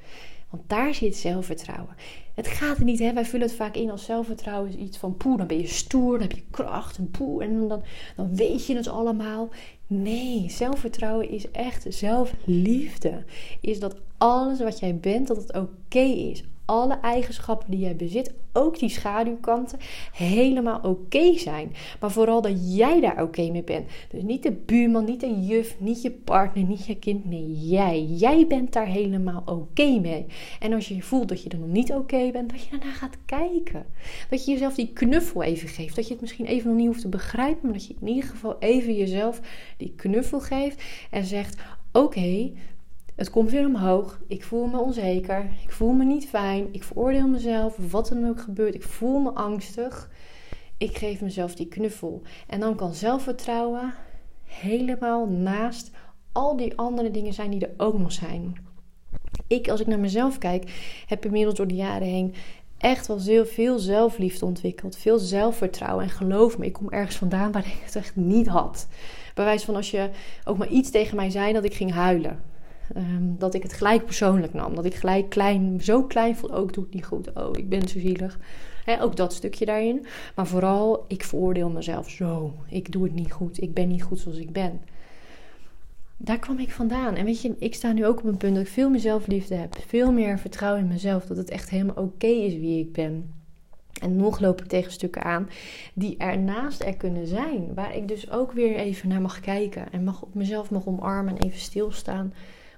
Want 0.54 0.68
daar 0.68 0.94
zit 0.94 1.16
zelfvertrouwen. 1.16 1.94
Het 2.34 2.46
gaat 2.46 2.78
er 2.78 2.84
niet, 2.84 2.98
hè? 2.98 3.12
wij 3.12 3.24
vullen 3.24 3.46
het 3.46 3.56
vaak 3.56 3.76
in 3.76 3.90
als 3.90 4.04
zelfvertrouwen 4.04 4.68
is 4.68 4.76
iets 4.76 4.96
van 4.96 5.16
poe, 5.16 5.36
dan 5.36 5.46
ben 5.46 5.58
je 5.58 5.66
stoer, 5.66 6.12
dan 6.12 6.28
heb 6.28 6.32
je 6.32 6.44
kracht 6.50 6.98
en 6.98 7.10
poe 7.10 7.42
en 7.42 7.68
dan, 7.68 7.82
dan 8.16 8.36
weet 8.36 8.66
je 8.66 8.76
het 8.76 8.88
allemaal. 8.88 9.48
Nee, 9.86 10.50
zelfvertrouwen 10.50 11.30
is 11.30 11.50
echt 11.50 11.86
zelfliefde. 11.88 13.24
Is 13.60 13.80
dat 13.80 13.96
alles 14.18 14.58
wat 14.60 14.78
jij 14.78 14.96
bent, 14.96 15.26
dat 15.26 15.36
het 15.36 15.56
oké 15.56 15.98
is 15.98 16.44
alle 16.64 16.98
eigenschappen 17.00 17.70
die 17.70 17.80
jij 17.80 17.96
bezit, 17.96 18.34
ook 18.52 18.78
die 18.78 18.88
schaduwkanten, 18.88 19.78
helemaal 20.12 20.80
oké 20.82 21.38
zijn. 21.38 21.72
Maar 22.00 22.10
vooral 22.10 22.42
dat 22.42 22.76
jij 22.76 23.00
daar 23.00 23.22
oké 23.22 23.50
mee 23.50 23.62
bent. 23.62 23.90
Dus 24.10 24.22
niet 24.22 24.42
de 24.42 24.52
buurman, 24.52 25.04
niet 25.04 25.20
de 25.20 25.40
juf, 25.40 25.76
niet 25.78 26.02
je 26.02 26.10
partner, 26.10 26.64
niet 26.64 26.86
je 26.86 26.96
kind. 26.98 27.24
Nee, 27.24 27.52
jij. 27.52 28.02
Jij 28.02 28.46
bent 28.46 28.72
daar 28.72 28.86
helemaal 28.86 29.42
oké 29.46 29.98
mee. 30.00 30.26
En 30.60 30.72
als 30.72 30.88
je 30.88 31.02
voelt 31.02 31.28
dat 31.28 31.42
je 31.42 31.48
er 31.48 31.58
nog 31.58 31.68
niet 31.68 31.92
oké 31.92 32.30
bent, 32.32 32.50
dat 32.50 32.62
je 32.62 32.70
daarna 32.70 32.92
gaat 32.92 33.16
kijken. 33.26 33.86
Dat 34.30 34.44
je 34.44 34.52
jezelf 34.52 34.74
die 34.74 34.92
knuffel 34.92 35.42
even 35.42 35.68
geeft. 35.68 35.96
Dat 35.96 36.06
je 36.06 36.12
het 36.12 36.20
misschien 36.20 36.46
even 36.46 36.68
nog 36.68 36.78
niet 36.78 36.86
hoeft 36.86 37.00
te 37.00 37.08
begrijpen, 37.08 37.60
maar 37.62 37.72
dat 37.72 37.86
je 37.86 37.94
in 38.00 38.08
ieder 38.08 38.30
geval 38.30 38.56
even 38.58 38.94
jezelf 38.94 39.40
die 39.76 39.92
knuffel 39.96 40.40
geeft 40.40 40.82
en 41.10 41.24
zegt: 41.24 41.62
Oké, 41.92 42.50
het 43.14 43.30
komt 43.30 43.50
weer 43.50 43.66
omhoog. 43.66 44.20
Ik 44.28 44.44
voel 44.44 44.66
me 44.66 44.78
onzeker. 44.78 45.50
Ik 45.62 45.70
voel 45.70 45.92
me 45.92 46.04
niet 46.04 46.28
fijn. 46.28 46.68
Ik 46.72 46.82
veroordeel 46.82 47.28
mezelf. 47.28 47.76
Wat 47.90 48.10
er 48.10 48.28
ook 48.28 48.40
gebeurt. 48.40 48.74
Ik 48.74 48.82
voel 48.82 49.20
me 49.20 49.30
angstig. 49.30 50.10
Ik 50.78 50.98
geef 50.98 51.20
mezelf 51.20 51.54
die 51.54 51.68
knuffel. 51.68 52.22
En 52.46 52.60
dan 52.60 52.74
kan 52.74 52.94
zelfvertrouwen 52.94 53.94
helemaal 54.44 55.26
naast 55.26 55.90
al 56.32 56.56
die 56.56 56.76
andere 56.76 57.10
dingen 57.10 57.32
zijn 57.32 57.50
die 57.50 57.66
er 57.66 57.74
ook 57.84 57.98
nog 57.98 58.12
zijn. 58.12 58.54
Ik, 59.46 59.68
als 59.68 59.80
ik 59.80 59.86
naar 59.86 59.98
mezelf 59.98 60.38
kijk, 60.38 60.70
heb 61.06 61.24
inmiddels 61.24 61.54
door 61.54 61.66
de 61.66 61.74
jaren 61.74 62.08
heen 62.08 62.34
echt 62.78 63.06
wel 63.06 63.20
heel 63.20 63.46
veel 63.46 63.78
zelfliefde 63.78 64.44
ontwikkeld. 64.44 64.96
Veel 64.96 65.18
zelfvertrouwen. 65.18 66.04
En 66.04 66.10
geloof 66.10 66.58
me, 66.58 66.66
ik 66.66 66.72
kom 66.72 66.90
ergens 66.90 67.16
vandaan 67.16 67.52
waar 67.52 67.66
ik 67.66 67.80
het 67.84 67.96
echt 67.96 68.16
niet 68.16 68.46
had. 68.46 68.86
Bij 69.34 69.44
wijze 69.44 69.64
van 69.64 69.76
als 69.76 69.90
je 69.90 70.10
ook 70.44 70.58
maar 70.58 70.68
iets 70.68 70.90
tegen 70.90 71.16
mij 71.16 71.30
zei, 71.30 71.52
dat 71.52 71.64
ik 71.64 71.74
ging 71.74 71.92
huilen. 71.92 72.52
Ehm, 72.92 73.36
dat 73.38 73.54
ik 73.54 73.62
het 73.62 73.72
gelijk 73.72 74.04
persoonlijk 74.04 74.52
nam. 74.52 74.74
Dat 74.74 74.84
ik 74.84 74.94
gelijk 74.94 75.28
klein, 75.28 75.80
zo 75.80 76.02
klein 76.02 76.36
vond. 76.36 76.52
Ook 76.52 76.72
doe 76.72 76.84
het 76.84 76.94
niet 76.94 77.04
goed. 77.04 77.32
Oh, 77.32 77.50
ik 77.58 77.68
ben 77.68 77.88
zo 77.88 77.98
zielig. 77.98 78.38
ook 79.00 79.16
dat 79.16 79.32
stukje 79.32 79.64
daarin. 79.64 80.06
Maar 80.34 80.46
vooral, 80.46 81.04
ik 81.08 81.24
veroordeel 81.24 81.70
mezelf 81.70 82.10
zo. 82.10 82.54
Ik 82.68 82.92
doe 82.92 83.04
het 83.04 83.14
niet 83.14 83.32
goed. 83.32 83.62
Ik 83.62 83.74
ben 83.74 83.88
niet 83.88 84.02
goed 84.02 84.18
zoals 84.18 84.38
ik 84.38 84.52
ben. 84.52 84.80
Daar 86.16 86.38
kwam 86.38 86.58
ik 86.58 86.70
vandaan. 86.70 87.14
En 87.14 87.24
weet 87.24 87.42
je, 87.42 87.54
ik 87.58 87.74
sta 87.74 87.92
nu 87.92 88.06
ook 88.06 88.18
op 88.18 88.24
een 88.24 88.36
punt 88.36 88.54
dat 88.54 88.64
ik 88.64 88.72
veel 88.72 88.90
meer 88.90 89.00
zelfliefde 89.00 89.54
heb. 89.54 89.76
Veel 89.86 90.12
meer 90.12 90.38
vertrouwen 90.38 90.82
in 90.82 90.88
mezelf. 90.88 91.26
Dat 91.26 91.36
het 91.36 91.50
echt 91.50 91.70
helemaal 91.70 92.04
oké 92.04 92.26
is 92.26 92.54
wie 92.54 92.80
ik 92.80 92.92
ben. 92.92 93.32
En 94.00 94.16
nog 94.16 94.40
loop 94.40 94.60
ik 94.60 94.66
tegen 94.66 94.92
stukken 94.92 95.22
aan 95.22 95.48
die 95.94 96.16
ernaast 96.16 96.82
er 96.82 96.96
kunnen 96.96 97.26
zijn. 97.26 97.74
Waar 97.74 97.96
ik 97.96 98.08
dus 98.08 98.30
ook 98.30 98.52
weer 98.52 98.76
even 98.76 99.08
naar 99.08 99.20
mag 99.20 99.40
kijken. 99.40 99.92
En 99.92 100.04
mag, 100.04 100.24
mezelf 100.32 100.70
mag 100.70 100.86
omarmen 100.86 101.36
en 101.36 101.46
even 101.46 101.60
stilstaan 101.60 102.32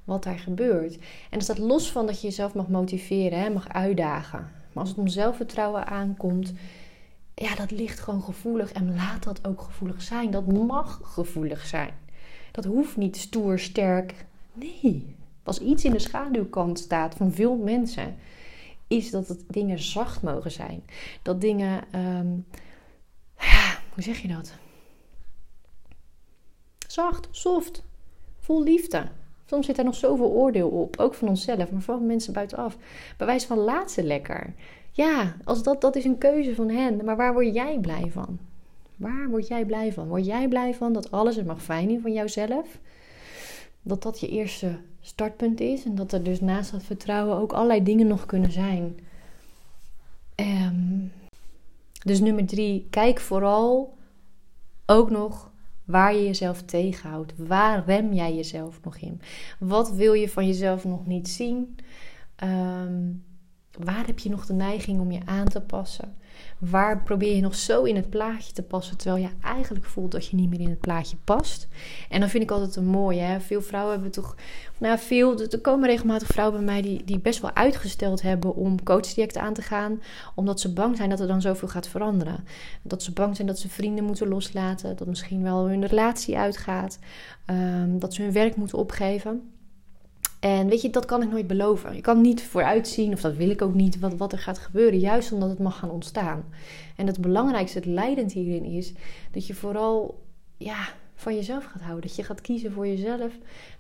wat 0.07 0.23
daar 0.23 0.39
gebeurt. 0.39 0.99
En 1.31 1.39
dat 1.39 1.59
los 1.59 1.91
van 1.93 2.07
dat 2.07 2.21
je 2.21 2.27
jezelf 2.27 2.55
mag 2.55 2.69
motiveren, 2.69 3.39
hè, 3.41 3.51
mag 3.51 3.69
uitdagen. 3.69 4.51
Maar 4.73 4.83
als 4.85 4.89
het 4.89 4.99
om 4.99 5.09
zelfvertrouwen 5.09 5.87
aankomt, 5.87 6.53
ja, 7.35 7.55
dat 7.55 7.71
ligt 7.71 8.01
gewoon 8.01 8.23
gevoelig. 8.23 8.73
En 8.73 8.95
laat 8.95 9.23
dat 9.23 9.47
ook 9.47 9.61
gevoelig 9.61 10.03
zijn. 10.03 10.31
Dat 10.31 10.47
mag 10.53 11.01
gevoelig 11.03 11.67
zijn. 11.67 11.91
Dat 12.53 12.65
hoeft 12.65 12.97
niet 12.97 13.17
stoer, 13.17 13.59
sterk. 13.59 14.27
Nee. 14.53 15.17
Als 15.43 15.59
iets 15.59 15.85
in 15.85 15.93
de 15.93 15.99
schaduwkant 15.99 16.79
staat 16.79 17.15
van 17.15 17.33
veel 17.33 17.57
mensen, 17.57 18.17
is 18.87 19.11
dat 19.11 19.29
het 19.29 19.45
dingen 19.49 19.79
zacht 19.79 20.23
mogen 20.23 20.51
zijn. 20.51 20.85
Dat 21.23 21.41
dingen, 21.41 21.85
um, 21.95 22.47
ja, 23.39 23.79
hoe 23.95 24.03
zeg 24.03 24.19
je 24.19 24.29
dat? 24.29 24.53
Zacht, 26.89 27.29
soft, 27.31 27.83
vol 28.39 28.63
liefde. 28.63 29.09
Soms 29.47 29.67
zit 29.67 29.79
er 29.79 29.85
nog 29.85 29.95
zoveel 29.95 30.31
oordeel 30.31 30.69
op, 30.69 30.97
ook 30.99 31.15
van 31.15 31.29
onszelf, 31.29 31.71
maar 31.71 31.81
vooral 31.81 31.99
van 31.99 32.07
mensen 32.07 32.33
buitenaf. 32.33 32.77
Bij 33.17 33.27
wijze 33.27 33.47
van 33.47 33.59
laat 33.59 33.91
ze 33.91 34.03
lekker. 34.03 34.55
Ja, 34.93 35.37
als 35.45 35.63
dat, 35.63 35.81
dat 35.81 35.97
is 35.97 36.05
een 36.05 36.19
keuze 36.19 36.55
van 36.55 36.69
hen, 36.69 37.05
maar 37.05 37.17
waar 37.17 37.33
word 37.33 37.55
jij 37.55 37.79
blij 37.81 38.11
van? 38.11 38.39
Waar 38.97 39.29
word 39.29 39.47
jij 39.47 39.65
blij 39.65 39.93
van? 39.93 40.09
Word 40.09 40.27
jij 40.27 40.49
blij 40.49 40.75
van 40.75 40.93
dat 40.93 41.11
alles 41.11 41.37
het 41.37 41.47
mag 41.47 41.63
fijn 41.63 42.01
van 42.01 42.13
jouzelf? 42.13 42.79
Dat 43.83 44.03
dat 44.03 44.21
je 44.21 44.29
eerste 44.29 44.79
startpunt 45.01 45.61
is 45.61 45.85
en 45.85 45.95
dat 45.95 46.13
er 46.13 46.23
dus 46.23 46.41
naast 46.41 46.73
dat 46.73 46.83
vertrouwen 46.83 47.37
ook 47.37 47.53
allerlei 47.53 47.83
dingen 47.83 48.07
nog 48.07 48.27
kunnen 48.27 48.53
zijn. 48.53 48.99
Um, 50.37 51.13
dus 52.05 52.21
nummer 52.21 52.47
drie, 52.47 52.87
kijk 52.91 53.21
vooral 53.21 53.95
ook 54.87 55.11
nog 55.11 55.51
Waar 55.87 56.15
je 56.15 56.25
jezelf 56.25 56.63
tegenhoudt. 56.63 57.33
Waar 57.37 57.85
rem 57.87 58.13
jij 58.13 58.35
jezelf 58.35 58.81
nog 58.85 58.97
in? 58.97 59.21
Wat 59.59 59.91
wil 59.91 60.13
je 60.13 60.29
van 60.29 60.47
jezelf 60.47 60.85
nog 60.85 61.07
niet 61.07 61.29
zien? 61.29 61.77
Ehm, 62.37 63.03
Waar 63.79 64.07
heb 64.07 64.19
je 64.19 64.31
nog 64.31 64.47
de 64.47 64.53
neiging 64.53 65.01
om 65.01 65.11
je 65.11 65.21
aan 65.25 65.49
te 65.49 65.61
passen? 65.61 66.17
Waar 66.59 67.03
probeer 67.03 67.35
je 67.35 67.41
nog 67.41 67.55
zo 67.55 67.83
in 67.83 67.97
het 67.97 68.11
plaatje 68.11 68.53
te 68.53 68.63
passen, 68.63 68.97
terwijl 68.97 69.23
je 69.23 69.31
eigenlijk 69.43 69.85
voelt 69.85 70.11
dat 70.11 70.27
je 70.27 70.37
niet 70.37 70.51
meer 70.51 70.61
in 70.61 70.71
het 70.71 70.81
plaatje 70.81 71.17
past? 71.25 71.69
En 72.09 72.21
dan 72.21 72.29
vind 72.29 72.43
ik 72.43 72.51
altijd 72.51 72.77
een 72.77 72.87
mooie. 72.87 73.21
Hè? 73.21 73.41
Veel 73.41 73.63
vrouwen 73.63 73.93
hebben 73.93 74.11
toch, 74.11 74.35
nou 74.79 74.99
veel, 74.99 75.41
er 75.41 75.61
komen 75.61 75.89
regelmatig 75.89 76.29
vrouwen 76.29 76.57
bij 76.57 76.67
mij 76.67 76.83
die, 76.83 77.05
die 77.05 77.19
best 77.19 77.41
wel 77.41 77.55
uitgesteld 77.55 78.23
hebben 78.23 78.55
om 78.55 78.83
coachtrajecten 78.83 79.43
aan 79.43 79.55
te 79.55 79.63
gaan, 79.63 80.03
omdat 80.35 80.61
ze 80.61 80.73
bang 80.73 80.97
zijn 80.97 81.11
dat 81.11 81.21
er 81.21 81.27
dan 81.27 81.41
zoveel 81.41 81.69
gaat 81.69 81.89
veranderen. 81.89 82.45
Dat 82.83 83.03
ze 83.03 83.13
bang 83.13 83.37
zijn 83.37 83.49
dat 83.49 83.59
ze 83.59 83.69
vrienden 83.69 84.05
moeten 84.05 84.29
loslaten, 84.29 84.97
dat 84.97 85.07
misschien 85.07 85.43
wel 85.43 85.69
hun 85.69 85.87
relatie 85.87 86.39
uitgaat, 86.39 86.99
um, 87.47 87.99
dat 87.99 88.15
ze 88.15 88.23
hun 88.23 88.33
werk 88.33 88.57
moeten 88.57 88.79
opgeven. 88.79 89.51
En 90.41 90.69
weet 90.69 90.83
je, 90.83 90.91
dat 90.91 91.05
kan 91.05 91.23
ik 91.23 91.31
nooit 91.31 91.47
beloven. 91.47 91.95
Je 91.95 92.01
kan 92.01 92.21
niet 92.21 92.43
vooruitzien, 92.43 93.13
of 93.13 93.21
dat 93.21 93.37
wil 93.37 93.51
ik 93.51 93.63
ook 93.63 93.75
niet, 93.75 93.99
wat, 93.99 94.17
wat 94.17 94.33
er 94.33 94.39
gaat 94.39 94.59
gebeuren. 94.59 94.99
Juist 94.99 95.33
omdat 95.33 95.49
het 95.49 95.59
mag 95.59 95.79
gaan 95.79 95.91
ontstaan. 95.91 96.45
En 96.97 97.07
het 97.07 97.21
belangrijkste, 97.21 97.79
het 97.79 97.87
leidend 97.87 98.33
hierin 98.33 98.65
is 98.65 98.93
dat 99.31 99.47
je 99.47 99.55
vooral 99.55 100.25
ja, 100.57 100.89
van 101.15 101.35
jezelf 101.35 101.65
gaat 101.65 101.83
houden. 101.83 102.07
Dat 102.07 102.17
je 102.17 102.23
gaat 102.23 102.41
kiezen 102.41 102.73
voor 102.73 102.87
jezelf. 102.87 103.33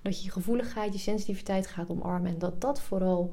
Dat 0.02 0.24
je 0.24 0.30
gevoeligheid, 0.30 0.92
je 0.92 0.98
sensitiviteit 0.98 1.66
gaat 1.66 1.90
omarmen. 1.90 2.30
En 2.30 2.38
dat 2.38 2.60
dat 2.60 2.80
vooral 2.80 3.32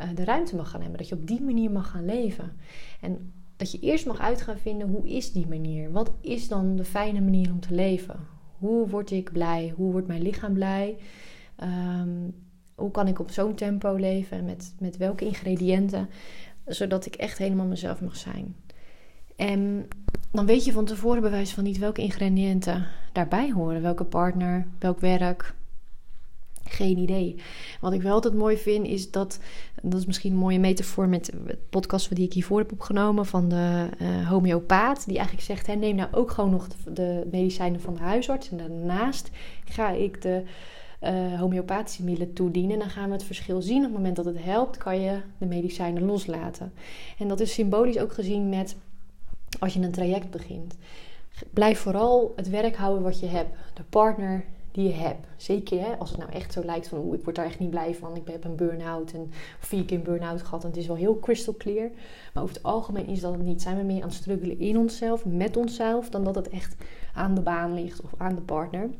uh, 0.00 0.08
de 0.14 0.24
ruimte 0.24 0.56
mag 0.56 0.70
gaan 0.70 0.80
hebben. 0.80 0.98
Dat 0.98 1.08
je 1.08 1.14
op 1.14 1.26
die 1.26 1.42
manier 1.42 1.70
mag 1.70 1.90
gaan 1.90 2.04
leven. 2.04 2.52
En 3.00 3.32
dat 3.56 3.72
je 3.72 3.78
eerst 3.80 4.06
mag 4.06 4.20
uit 4.20 4.40
gaan 4.40 4.58
vinden, 4.58 4.88
hoe 4.88 5.08
is 5.08 5.32
die 5.32 5.46
manier? 5.46 5.92
Wat 5.92 6.12
is 6.20 6.48
dan 6.48 6.76
de 6.76 6.84
fijne 6.84 7.20
manier 7.20 7.50
om 7.50 7.60
te 7.60 7.74
leven? 7.74 8.16
Hoe 8.58 8.88
word 8.88 9.10
ik 9.10 9.32
blij? 9.32 9.72
Hoe 9.76 9.92
wordt 9.92 10.06
mijn 10.06 10.22
lichaam 10.22 10.52
blij? 10.52 10.96
Um, 11.62 12.34
hoe 12.74 12.90
kan 12.90 13.08
ik 13.08 13.18
op 13.18 13.30
zo'n 13.30 13.54
tempo 13.54 13.94
leven 13.94 14.38
en 14.38 14.44
met, 14.44 14.74
met 14.78 14.96
welke 14.96 15.24
ingrediënten, 15.24 16.08
zodat 16.66 17.06
ik 17.06 17.14
echt 17.14 17.38
helemaal 17.38 17.66
mezelf 17.66 18.00
mag 18.00 18.16
zijn. 18.16 18.56
En 19.36 19.88
dan 20.32 20.46
weet 20.46 20.64
je 20.64 20.72
van 20.72 20.84
tevoren 20.84 21.22
bewijs 21.22 21.52
van 21.52 21.64
niet 21.64 21.78
welke 21.78 22.02
ingrediënten 22.02 22.86
daarbij 23.12 23.50
horen, 23.52 23.82
welke 23.82 24.04
partner, 24.04 24.66
welk 24.78 25.00
werk. 25.00 25.54
Geen 26.64 26.98
idee. 26.98 27.36
Wat 27.80 27.92
ik 27.92 28.02
wel 28.02 28.12
altijd 28.12 28.34
mooi 28.34 28.56
vind 28.56 28.86
is 28.86 29.10
dat, 29.10 29.38
dat 29.82 30.00
is 30.00 30.06
misschien 30.06 30.32
een 30.32 30.38
mooie 30.38 30.58
metafoor 30.58 31.08
met 31.08 31.32
het 31.46 31.70
podcast 31.70 32.14
die 32.14 32.26
ik 32.26 32.32
hiervoor 32.32 32.58
heb 32.58 32.72
opgenomen 32.72 33.26
van 33.26 33.48
de 33.48 33.88
uh, 34.00 34.28
homeopaat, 34.28 35.06
die 35.06 35.16
eigenlijk 35.16 35.46
zegt: 35.46 35.66
hè, 35.66 35.74
neem 35.74 35.96
nou 35.96 36.08
ook 36.12 36.30
gewoon 36.30 36.50
nog 36.50 36.68
de 36.68 37.26
medicijnen 37.30 37.80
van 37.80 37.94
de 37.94 38.00
huisarts 38.00 38.50
en 38.50 38.56
daarnaast 38.56 39.30
ga 39.64 39.90
ik 39.90 40.22
de 40.22 40.42
uh, 41.02 41.40
homeopathische 41.40 42.04
middelen 42.04 42.32
toedienen. 42.32 42.78
Dan 42.78 42.90
gaan 42.90 43.06
we 43.06 43.12
het 43.12 43.24
verschil 43.24 43.62
zien. 43.62 43.78
Op 43.78 43.84
het 43.84 43.92
moment 43.92 44.16
dat 44.16 44.24
het 44.24 44.44
helpt, 44.44 44.76
kan 44.76 45.00
je 45.00 45.20
de 45.38 45.46
medicijnen 45.46 46.04
loslaten. 46.04 46.72
En 47.18 47.28
dat 47.28 47.40
is 47.40 47.52
symbolisch 47.52 47.98
ook 47.98 48.12
gezien 48.12 48.48
met 48.48 48.76
als 49.58 49.74
je 49.74 49.80
een 49.80 49.92
traject 49.92 50.30
begint. 50.30 50.76
Blijf 51.50 51.78
vooral 51.78 52.32
het 52.36 52.48
werk 52.48 52.76
houden 52.76 53.02
wat 53.02 53.20
je 53.20 53.26
hebt. 53.26 53.56
De 53.74 53.82
partner 53.82 54.44
die 54.74 54.86
je 54.88 54.92
hebt. 54.92 55.26
Zeker 55.36 55.80
hè, 55.80 55.98
als 55.98 56.10
het 56.10 56.18
nou 56.18 56.32
echt 56.32 56.52
zo 56.52 56.64
lijkt 56.64 56.88
van 56.88 57.14
ik 57.14 57.24
word 57.24 57.36
daar 57.36 57.44
echt 57.44 57.58
niet 57.58 57.70
blij 57.70 57.94
van. 57.94 58.16
Ik 58.16 58.28
heb 58.28 58.44
een 58.44 58.56
burn-out 58.56 59.12
en 59.12 59.30
vier 59.58 59.84
keer 59.84 59.96
een 59.96 60.04
burn-out 60.04 60.42
gehad. 60.42 60.62
En 60.62 60.68
het 60.68 60.78
is 60.78 60.86
wel 60.86 60.96
heel 60.96 61.18
crystal 61.18 61.54
clear. 61.56 61.90
Maar 62.32 62.42
over 62.42 62.54
het 62.54 62.64
algemeen 62.64 63.06
is 63.06 63.20
dat 63.20 63.32
het 63.32 63.42
niet. 63.42 63.62
Zijn 63.62 63.76
we 63.76 63.82
meer 63.82 64.02
aan 64.02 64.08
het 64.08 64.16
struggelen 64.16 64.58
in 64.58 64.78
onszelf, 64.78 65.24
met 65.24 65.56
onszelf, 65.56 66.08
dan 66.08 66.24
dat 66.24 66.34
het 66.34 66.48
echt 66.48 66.76
aan 67.14 67.34
de 67.34 67.40
baan 67.40 67.74
ligt 67.74 68.00
of 68.00 68.10
aan 68.16 68.34
de 68.34 68.40
partner. 68.40 68.90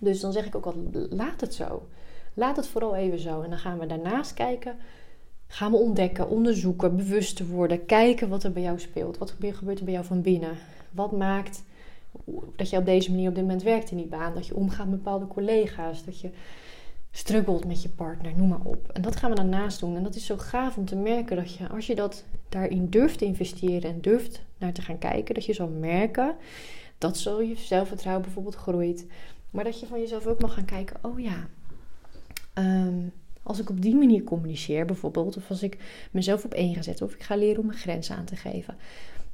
Dus 0.00 0.20
dan 0.20 0.32
zeg 0.32 0.46
ik 0.46 0.54
ook 0.54 0.66
altijd, 0.66 1.12
laat 1.12 1.40
het 1.40 1.54
zo. 1.54 1.88
Laat 2.34 2.56
het 2.56 2.66
vooral 2.66 2.94
even 2.94 3.18
zo. 3.18 3.42
En 3.42 3.50
dan 3.50 3.58
gaan 3.58 3.78
we 3.78 3.86
daarnaast 3.86 4.34
kijken. 4.34 4.76
Gaan 5.46 5.70
we 5.70 5.76
ontdekken, 5.76 6.28
onderzoeken, 6.28 6.96
bewust 6.96 7.36
te 7.36 7.46
worden. 7.46 7.86
Kijken 7.86 8.28
wat 8.28 8.44
er 8.44 8.52
bij 8.52 8.62
jou 8.62 8.78
speelt. 8.78 9.18
Wat 9.18 9.30
gebeurt 9.30 9.78
er 9.78 9.84
bij 9.84 9.92
jou 9.92 10.04
van 10.04 10.22
binnen? 10.22 10.56
Wat 10.90 11.12
maakt 11.12 11.62
dat 12.56 12.70
je 12.70 12.76
op 12.76 12.84
deze 12.84 13.10
manier 13.10 13.28
op 13.28 13.34
dit 13.34 13.44
moment 13.44 13.62
werkt 13.62 13.90
in 13.90 13.96
die 13.96 14.06
baan? 14.06 14.34
Dat 14.34 14.46
je 14.46 14.54
omgaat 14.54 14.88
met 14.88 15.02
bepaalde 15.02 15.26
collega's. 15.26 16.04
Dat 16.04 16.20
je 16.20 16.30
struggelt 17.10 17.66
met 17.66 17.82
je 17.82 17.88
partner, 17.88 18.32
noem 18.36 18.48
maar 18.48 18.64
op. 18.64 18.88
En 18.92 19.02
dat 19.02 19.16
gaan 19.16 19.30
we 19.30 19.36
daarnaast 19.36 19.80
doen. 19.80 19.96
En 19.96 20.02
dat 20.02 20.14
is 20.14 20.26
zo 20.26 20.36
gaaf 20.36 20.76
om 20.76 20.84
te 20.84 20.96
merken 20.96 21.36
dat 21.36 21.54
je, 21.54 21.68
als 21.68 21.86
je 21.86 21.94
dat 21.94 22.24
daarin 22.48 22.88
durft 22.90 23.18
te 23.18 23.24
investeren 23.24 23.90
en 23.90 24.00
durft 24.00 24.42
naar 24.58 24.72
te 24.72 24.82
gaan 24.82 24.98
kijken, 24.98 25.34
dat 25.34 25.44
je 25.44 25.52
zal 25.52 25.68
merken 25.68 26.36
dat 26.98 27.16
zo 27.16 27.42
je 27.42 27.56
zelfvertrouwen 27.56 28.24
bijvoorbeeld 28.24 28.54
groeit. 28.54 29.06
Maar 29.50 29.64
dat 29.64 29.80
je 29.80 29.86
van 29.86 30.00
jezelf 30.00 30.26
ook 30.26 30.40
mag 30.40 30.54
gaan 30.54 30.64
kijken: 30.64 30.96
oh 31.02 31.20
ja, 31.20 31.48
ehm, 32.52 32.98
als 33.42 33.58
ik 33.58 33.70
op 33.70 33.82
die 33.82 33.94
manier 33.94 34.24
communiceer 34.24 34.84
bijvoorbeeld, 34.84 35.36
of 35.36 35.50
als 35.50 35.62
ik 35.62 35.78
mezelf 36.10 36.44
op 36.44 36.54
één 36.54 36.74
ga 36.74 36.82
zetten, 36.82 37.06
of 37.06 37.14
ik 37.14 37.22
ga 37.22 37.36
leren 37.36 37.60
om 37.60 37.66
mijn 37.66 37.78
grenzen 37.78 38.16
aan 38.16 38.24
te 38.24 38.36
geven, 38.36 38.76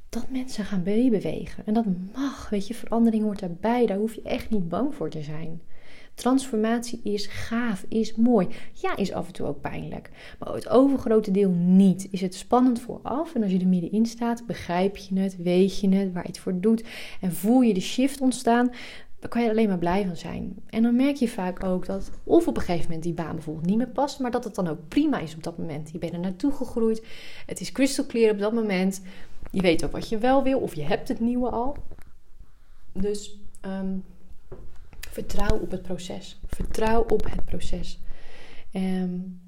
dat 0.09 0.29
mensen 0.29 0.65
gaan 0.65 0.83
meebewegen. 0.83 1.65
En 1.65 1.73
dat 1.73 1.85
mag, 2.13 2.49
weet 2.49 2.67
je, 2.67 2.73
verandering 2.73 3.23
hoort 3.23 3.39
daarbij. 3.39 3.85
Daar 3.85 3.97
hoef 3.97 4.13
je 4.13 4.21
echt 4.21 4.49
niet 4.49 4.69
bang 4.69 4.95
voor 4.95 5.09
te 5.09 5.23
zijn. 5.23 5.61
Transformatie 6.13 6.99
is 7.03 7.25
gaaf, 7.27 7.85
is 7.87 8.15
mooi. 8.15 8.47
Ja, 8.73 8.95
is 8.95 9.11
af 9.11 9.27
en 9.27 9.33
toe 9.33 9.47
ook 9.47 9.61
pijnlijk. 9.61 10.09
Maar 10.39 10.53
het 10.53 10.69
overgrote 10.69 11.31
deel 11.31 11.49
niet. 11.51 12.07
Is 12.11 12.21
het 12.21 12.35
spannend 12.35 12.81
vooraf. 12.81 13.35
En 13.35 13.43
als 13.43 13.51
je 13.51 13.59
er 13.59 13.67
middenin 13.67 14.05
staat, 14.05 14.45
begrijp 14.45 14.97
je 14.97 15.19
het, 15.19 15.37
weet 15.37 15.79
je 15.79 15.89
het, 15.89 16.13
waar 16.13 16.23
je 16.23 16.29
het 16.29 16.39
voor 16.39 16.59
doet. 16.59 16.83
En 17.21 17.33
voel 17.33 17.61
je 17.61 17.73
de 17.73 17.79
shift 17.81 18.21
ontstaan 18.21 18.71
dan 19.19 19.29
kan 19.29 19.43
je 19.43 19.49
alleen 19.49 19.67
maar 19.67 19.77
blij 19.77 20.05
van 20.05 20.17
zijn. 20.17 20.55
En 20.69 20.83
dan 20.83 20.95
merk 20.95 21.15
je 21.15 21.27
vaak 21.27 21.63
ook 21.63 21.85
dat 21.85 22.11
of 22.23 22.47
op 22.47 22.55
een 22.55 22.63
gegeven 22.63 22.85
moment 22.85 23.03
die 23.03 23.13
baan 23.13 23.33
bijvoorbeeld 23.33 23.65
niet 23.65 23.77
meer 23.77 23.87
past, 23.87 24.19
maar 24.19 24.31
dat 24.31 24.43
het 24.43 24.55
dan 24.55 24.67
ook 24.67 24.87
prima 24.87 25.19
is 25.19 25.35
op 25.35 25.43
dat 25.43 25.57
moment. 25.57 25.91
Je 25.91 25.97
bent 25.97 26.13
er 26.13 26.19
naartoe 26.19 26.51
gegroeid. 26.51 27.05
Het 27.45 27.59
is 27.59 27.71
crystal 27.71 28.05
clear 28.05 28.31
op 28.31 28.39
dat 28.39 28.53
moment. 28.53 29.01
Je 29.51 29.61
weet 29.61 29.85
ook 29.85 29.91
wat 29.91 30.09
je 30.09 30.17
wel 30.17 30.43
wil 30.43 30.59
of 30.59 30.75
je 30.75 30.83
hebt 30.83 31.07
het 31.07 31.19
nieuwe 31.19 31.49
al. 31.49 31.77
Dus 32.91 33.39
um, 33.65 34.03
vertrouw 35.09 35.59
op 35.59 35.71
het 35.71 35.81
proces. 35.81 36.39
Vertrouw 36.45 37.01
op 37.01 37.29
het 37.29 37.45
proces. 37.45 37.99
Um, 38.73 39.41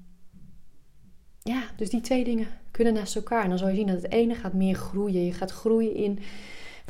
ja, 1.42 1.62
dus 1.76 1.90
die 1.90 2.00
twee 2.00 2.24
dingen 2.24 2.46
kunnen 2.70 2.94
naast 2.94 3.16
elkaar. 3.16 3.42
En 3.42 3.48
dan 3.48 3.58
zal 3.58 3.68
je 3.68 3.74
zien 3.74 3.86
dat 3.86 4.02
het 4.02 4.12
ene 4.12 4.34
gaat 4.34 4.52
meer 4.52 4.74
groeien. 4.74 5.24
Je 5.24 5.32
gaat 5.32 5.50
groeien 5.50 5.94
in 5.94 6.18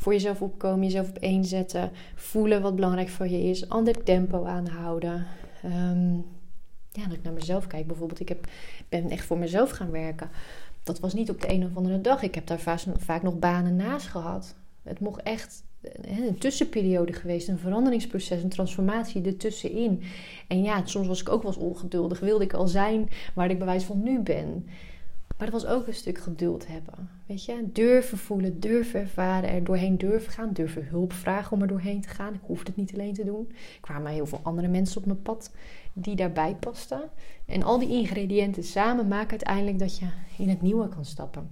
voor 0.01 0.13
jezelf 0.13 0.41
opkomen, 0.41 0.85
jezelf 0.85 1.09
op 1.09 1.17
één 1.17 1.45
zetten, 1.45 1.91
voelen 2.15 2.61
wat 2.61 2.75
belangrijk 2.75 3.09
voor 3.09 3.27
je 3.27 3.43
is, 3.43 3.69
ander 3.69 4.03
tempo 4.03 4.45
aanhouden. 4.45 5.25
Um, 5.65 6.25
ja, 6.91 7.03
dat 7.03 7.13
ik 7.17 7.23
naar 7.23 7.33
mezelf 7.33 7.67
kijk. 7.67 7.87
Bijvoorbeeld, 7.87 8.19
ik 8.19 8.29
heb, 8.29 8.47
ben 8.89 9.09
echt 9.09 9.25
voor 9.25 9.37
mezelf 9.37 9.69
gaan 9.69 9.91
werken. 9.91 10.29
Dat 10.83 10.99
was 10.99 11.13
niet 11.13 11.29
op 11.29 11.41
de 11.41 11.53
een 11.53 11.65
of 11.65 11.75
andere 11.75 12.01
dag. 12.01 12.21
Ik 12.21 12.35
heb 12.35 12.47
daar 12.47 12.59
vaak, 12.59 12.79
vaak 12.97 13.21
nog 13.21 13.39
banen 13.39 13.75
naast 13.75 14.07
gehad. 14.07 14.55
Het 14.83 14.99
mocht 14.99 15.21
echt 15.21 15.63
een 16.01 16.37
tussenperiode 16.37 17.13
geweest, 17.13 17.47
een 17.47 17.57
veranderingsproces, 17.57 18.43
een 18.43 18.49
transformatie 18.49 19.23
ertussenin. 19.23 20.03
En 20.47 20.63
ja, 20.63 20.85
soms 20.85 21.07
was 21.07 21.21
ik 21.21 21.29
ook 21.29 21.43
wel 21.43 21.51
eens 21.51 21.61
ongeduldig. 21.61 22.19
Wilde 22.19 22.43
ik 22.43 22.53
al 22.53 22.67
zijn 22.67 23.09
waar 23.33 23.49
ik 23.49 23.59
bewijs 23.59 23.83
van 23.83 24.03
nu 24.03 24.19
ben. 24.19 24.67
Maar 25.39 25.51
dat 25.51 25.61
was 25.61 25.71
ook 25.71 25.87
een 25.87 25.93
stuk 25.93 26.17
geduld 26.17 26.67
hebben. 26.67 27.09
Weet 27.25 27.45
je, 27.45 27.69
durven 27.73 28.17
voelen, 28.17 28.59
durven 28.59 28.99
ervaren, 28.99 29.49
er 29.49 29.63
doorheen 29.63 29.97
durven 29.97 30.31
gaan, 30.31 30.53
durven 30.53 30.85
hulp 30.85 31.13
vragen 31.13 31.51
om 31.51 31.61
er 31.61 31.67
doorheen 31.67 32.01
te 32.01 32.07
gaan. 32.07 32.33
Ik 32.33 32.39
hoefde 32.43 32.65
het 32.65 32.75
niet 32.75 32.93
alleen 32.93 33.13
te 33.13 33.23
doen. 33.23 33.47
Er 33.49 33.79
kwamen 33.81 34.11
heel 34.11 34.25
veel 34.25 34.39
andere 34.43 34.67
mensen 34.67 34.97
op 34.97 35.05
mijn 35.05 35.21
pad 35.21 35.51
die 35.93 36.15
daarbij 36.15 36.55
pasten. 36.55 37.01
En 37.45 37.63
al 37.63 37.79
die 37.79 37.89
ingrediënten 37.89 38.63
samen 38.63 39.07
maken 39.07 39.29
uiteindelijk 39.29 39.79
dat 39.79 39.97
je 39.97 40.07
in 40.37 40.49
het 40.49 40.61
nieuwe 40.61 40.87
kan 40.87 41.05
stappen. 41.05 41.49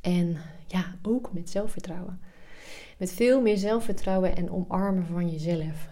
En 0.00 0.36
ja, 0.66 0.94
ook 1.02 1.32
met 1.32 1.50
zelfvertrouwen. 1.50 2.20
Met 2.98 3.12
veel 3.12 3.40
meer 3.40 3.58
zelfvertrouwen 3.58 4.36
en 4.36 4.50
omarmen 4.50 5.06
van 5.06 5.30
jezelf. 5.30 5.88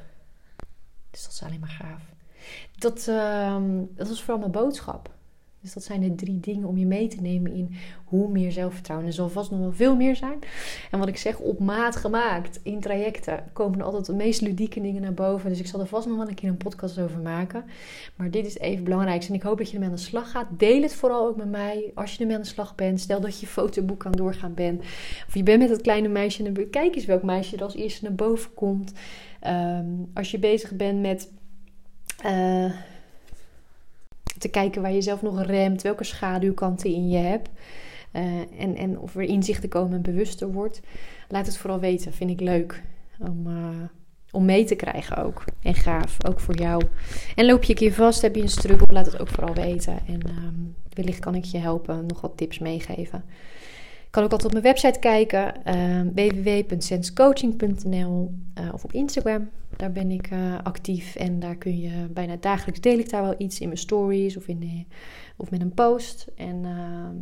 Dus 1.10 1.22
dat 1.22 1.32
is 1.32 1.42
alleen 1.42 1.60
maar 1.60 1.78
gaaf. 1.80 2.02
Dat, 2.78 3.06
uh, 3.08 3.56
dat 3.94 4.08
was 4.08 4.20
vooral 4.22 4.38
mijn 4.38 4.50
boodschap. 4.50 5.16
Dus 5.60 5.72
dat 5.72 5.82
zijn 5.82 6.00
de 6.00 6.14
drie 6.14 6.40
dingen 6.40 6.68
om 6.68 6.78
je 6.78 6.86
mee 6.86 7.08
te 7.08 7.20
nemen 7.20 7.52
in 7.52 7.74
hoe 8.04 8.28
meer 8.28 8.52
zelfvertrouwen. 8.52 9.08
Er 9.08 9.14
zal 9.14 9.28
vast 9.28 9.50
nog 9.50 9.60
wel 9.60 9.72
veel 9.72 9.96
meer 9.96 10.16
zijn. 10.16 10.38
En 10.90 10.98
wat 10.98 11.08
ik 11.08 11.16
zeg, 11.16 11.38
op 11.38 11.58
maat 11.58 11.96
gemaakt 11.96 12.60
in 12.62 12.80
trajecten 12.80 13.44
komen 13.52 13.82
altijd 13.82 14.06
de 14.06 14.14
meest 14.14 14.40
ludieke 14.40 14.80
dingen 14.80 15.02
naar 15.02 15.14
boven. 15.14 15.48
Dus 15.48 15.58
ik 15.58 15.66
zal 15.66 15.80
er 15.80 15.86
vast 15.86 16.06
nog 16.06 16.16
wel 16.16 16.28
een 16.28 16.34
keer 16.34 16.48
een 16.48 16.56
podcast 16.56 16.98
over 16.98 17.20
maken. 17.20 17.64
Maar 18.16 18.30
dit 18.30 18.46
is 18.46 18.58
even 18.58 18.84
belangrijk. 18.84 19.24
En 19.24 19.34
ik 19.34 19.42
hoop 19.42 19.58
dat 19.58 19.66
je 19.68 19.72
ermee 19.72 19.88
aan 19.88 19.94
de 19.94 20.00
slag 20.00 20.30
gaat. 20.30 20.46
Deel 20.50 20.82
het 20.82 20.94
vooral 20.94 21.26
ook 21.26 21.36
met 21.36 21.50
mij 21.50 21.92
als 21.94 22.12
je 22.12 22.20
ermee 22.20 22.36
aan 22.36 22.42
de 22.42 22.48
slag 22.48 22.74
bent. 22.74 23.00
Stel 23.00 23.20
dat 23.20 23.40
je 23.40 23.46
fotoboek 23.46 24.06
aan 24.06 24.12
doorgaan 24.12 24.54
bent. 24.54 24.80
Of 25.26 25.34
je 25.34 25.42
bent 25.42 25.58
met 25.58 25.68
dat 25.68 25.80
kleine 25.80 26.08
meisje 26.08 26.44
en 26.44 26.70
kijk 26.70 26.94
eens 26.94 27.04
welk 27.04 27.22
meisje 27.22 27.56
er 27.56 27.62
als 27.62 27.74
eerste 27.74 28.04
naar 28.04 28.14
boven 28.14 28.54
komt. 28.54 28.92
Ehm, 29.40 29.86
als 30.14 30.30
je 30.30 30.38
bezig 30.38 30.72
bent 30.72 31.00
met... 31.00 31.30
Uh, 32.26 32.72
te 34.38 34.48
kijken 34.48 34.82
waar 34.82 34.92
je 34.92 35.02
zelf 35.02 35.22
nog 35.22 35.42
remt, 35.42 35.82
welke 35.82 36.04
schaduwkanten 36.04 36.90
in 36.90 37.08
je 37.08 37.18
hebt. 37.18 37.48
Uh, 38.12 38.22
en, 38.58 38.76
en 38.76 38.98
of 38.98 39.16
er 39.16 39.22
inzichten 39.22 39.68
komen 39.68 39.92
en 39.92 40.02
bewuster 40.02 40.52
wordt. 40.52 40.80
Laat 41.28 41.46
het 41.46 41.56
vooral 41.56 41.80
weten, 41.80 42.12
vind 42.12 42.30
ik 42.30 42.40
leuk. 42.40 42.82
Om, 43.18 43.46
uh, 43.46 43.68
om 44.30 44.44
mee 44.44 44.64
te 44.64 44.74
krijgen 44.74 45.24
ook. 45.24 45.44
En 45.62 45.74
gaaf, 45.74 46.16
ook 46.26 46.40
voor 46.40 46.56
jou. 46.56 46.82
En 47.34 47.46
loop 47.46 47.62
je 47.62 47.70
een 47.70 47.78
keer 47.78 47.92
vast, 47.92 48.22
heb 48.22 48.34
je 48.34 48.42
een 48.42 48.48
struggle, 48.48 48.92
laat 48.92 49.06
het 49.06 49.20
ook 49.20 49.28
vooral 49.28 49.54
weten. 49.54 49.98
En 50.06 50.22
ehm, 50.22 50.54
wellicht 50.92 51.18
kan 51.18 51.34
ik 51.34 51.44
je 51.44 51.58
helpen, 51.58 52.06
nog 52.06 52.20
wat 52.20 52.36
tips 52.36 52.58
meegeven. 52.58 53.24
Kan 54.10 54.24
ook 54.24 54.32
altijd 54.32 54.54
op 54.54 54.62
mijn 54.62 54.74
website 54.74 54.98
kijken, 54.98 55.54
uh, 55.66 56.00
www.senscoaching.nl 56.14 58.34
uh, 58.60 58.72
of 58.72 58.84
op 58.84 58.92
Instagram. 58.92 59.50
Daar 59.78 59.92
ben 59.92 60.10
ik 60.10 60.30
uh, 60.30 60.58
actief 60.62 61.14
en 61.14 61.40
daar 61.40 61.56
kun 61.56 61.80
je 61.80 62.06
bijna 62.10 62.36
dagelijks 62.40 62.80
deel 62.80 62.98
ik 62.98 63.10
daar 63.10 63.22
wel 63.22 63.34
iets 63.38 63.60
in 63.60 63.66
mijn 63.66 63.78
stories 63.78 64.36
of, 64.36 64.48
in 64.48 64.58
de, 64.58 64.84
of 65.36 65.50
met 65.50 65.60
een 65.60 65.74
post. 65.74 66.26
En 66.36 66.64
ehm, 66.64 67.16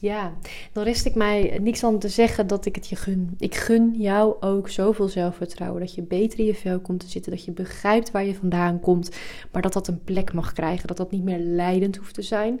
ja, 0.00 0.32
dan 0.72 0.84
rest 0.84 1.06
ik 1.06 1.14
mij 1.14 1.58
niks 1.62 1.84
aan 1.84 1.98
te 1.98 2.08
zeggen 2.08 2.46
dat 2.46 2.66
ik 2.66 2.74
het 2.74 2.88
je 2.88 2.96
gun. 2.96 3.34
Ik 3.38 3.54
gun 3.54 3.94
jou 3.98 4.36
ook 4.40 4.68
zoveel 4.68 5.08
zelfvertrouwen. 5.08 5.80
Dat 5.80 5.94
je 5.94 6.02
beter 6.02 6.38
in 6.38 6.44
je 6.44 6.54
vel 6.54 6.80
komt 6.80 7.00
te 7.00 7.08
zitten. 7.08 7.32
Dat 7.32 7.44
je 7.44 7.52
begrijpt 7.52 8.10
waar 8.10 8.24
je 8.24 8.34
vandaan 8.34 8.80
komt. 8.80 9.16
Maar 9.52 9.62
dat 9.62 9.72
dat 9.72 9.88
een 9.88 10.04
plek 10.04 10.32
mag 10.32 10.52
krijgen. 10.52 10.86
Dat 10.86 10.96
dat 10.96 11.10
niet 11.10 11.24
meer 11.24 11.38
leidend 11.38 11.96
hoeft 11.96 12.14
te 12.14 12.22
zijn. 12.22 12.54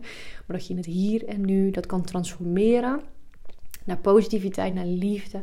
Maar 0.46 0.56
dat 0.56 0.66
je 0.66 0.72
in 0.72 0.78
het 0.78 0.86
hier 0.86 1.24
en 1.24 1.44
nu 1.44 1.70
dat 1.70 1.86
kan 1.86 2.04
transformeren. 2.04 3.00
Naar 3.84 3.98
positiviteit, 3.98 4.74
naar 4.74 4.86
liefde. 4.86 5.42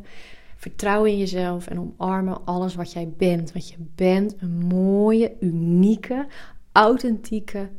Vertrouwen 0.62 1.12
in 1.12 1.18
jezelf 1.18 1.68
en 1.68 1.80
omarmen 1.80 2.46
alles 2.46 2.76
wat 2.76 2.92
jij 2.92 3.14
bent. 3.18 3.52
Want 3.52 3.70
je 3.70 3.76
bent 3.96 4.36
een 4.38 4.68
mooie, 4.68 5.36
unieke, 5.40 6.28
authentieke 6.72 7.70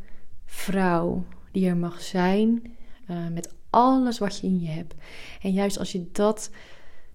vrouw. 0.44 1.24
Die 1.52 1.66
er 1.66 1.76
mag 1.76 2.00
zijn. 2.00 2.62
Uh, 3.10 3.16
met 3.32 3.54
alles 3.70 4.18
wat 4.18 4.38
je 4.38 4.46
in 4.46 4.60
je 4.60 4.68
hebt. 4.68 4.94
En 5.42 5.52
juist 5.52 5.78
als 5.78 5.92
je 5.92 6.08
dat 6.12 6.50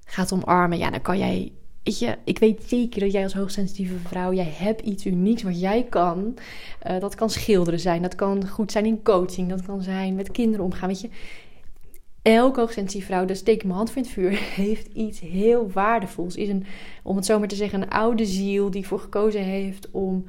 gaat 0.06 0.34
omarmen, 0.34 0.78
ja, 0.78 0.90
dan 0.90 1.02
kan 1.02 1.18
jij. 1.18 1.52
Weet 1.84 2.00
je, 2.00 2.18
ik 2.24 2.40
weet 2.40 2.64
zeker 2.64 3.00
dat 3.00 3.12
jij 3.12 3.24
als 3.24 3.34
hoogsensitieve 3.34 3.98
vrouw, 3.98 4.34
jij 4.34 4.54
hebt 4.58 4.82
iets 4.82 5.06
unieks 5.06 5.44
wat 5.44 5.60
jij 5.60 5.84
kan. 5.84 6.38
Uh, 6.88 7.00
dat 7.00 7.16
kan 7.16 7.30
schilderen 7.30 7.80
zijn, 7.80 8.02
dat 8.02 8.16
kan 8.16 8.48
goed 8.48 8.72
zijn 8.72 8.86
in 8.86 9.04
coaching, 9.04 9.50
dat 9.50 9.62
kan 9.62 9.82
zijn 9.82 10.16
met 10.16 10.32
kinderen 10.32 10.66
omgaan. 10.66 10.88
Weet 10.88 11.02
je, 11.02 11.10
elke 12.34 12.60
hoogsensitieve 12.60 13.06
vrouw, 13.06 13.26
dus 13.26 13.38
steek 13.40 13.63
mijn 13.63 13.76
hand 13.76 13.92
voor 13.92 14.02
het 14.02 14.12
vuur, 14.12 14.32
heeft 14.63 14.88
iets 14.94 15.20
heel 15.20 15.72
waardevols. 15.72 16.36
Is 16.36 16.50
een, 16.50 16.66
om 17.04 17.16
het 17.16 17.26
zo 17.26 17.40
maar 17.40 17.48
te 17.48 17.56
zeggen, 17.56 17.82
een 17.82 17.90
oude 17.90 18.26
ziel 18.26 18.72
die 18.72 18.88
voor 18.88 19.00
gekozen 19.00 19.42
heeft 19.42 19.92
om 19.92 20.26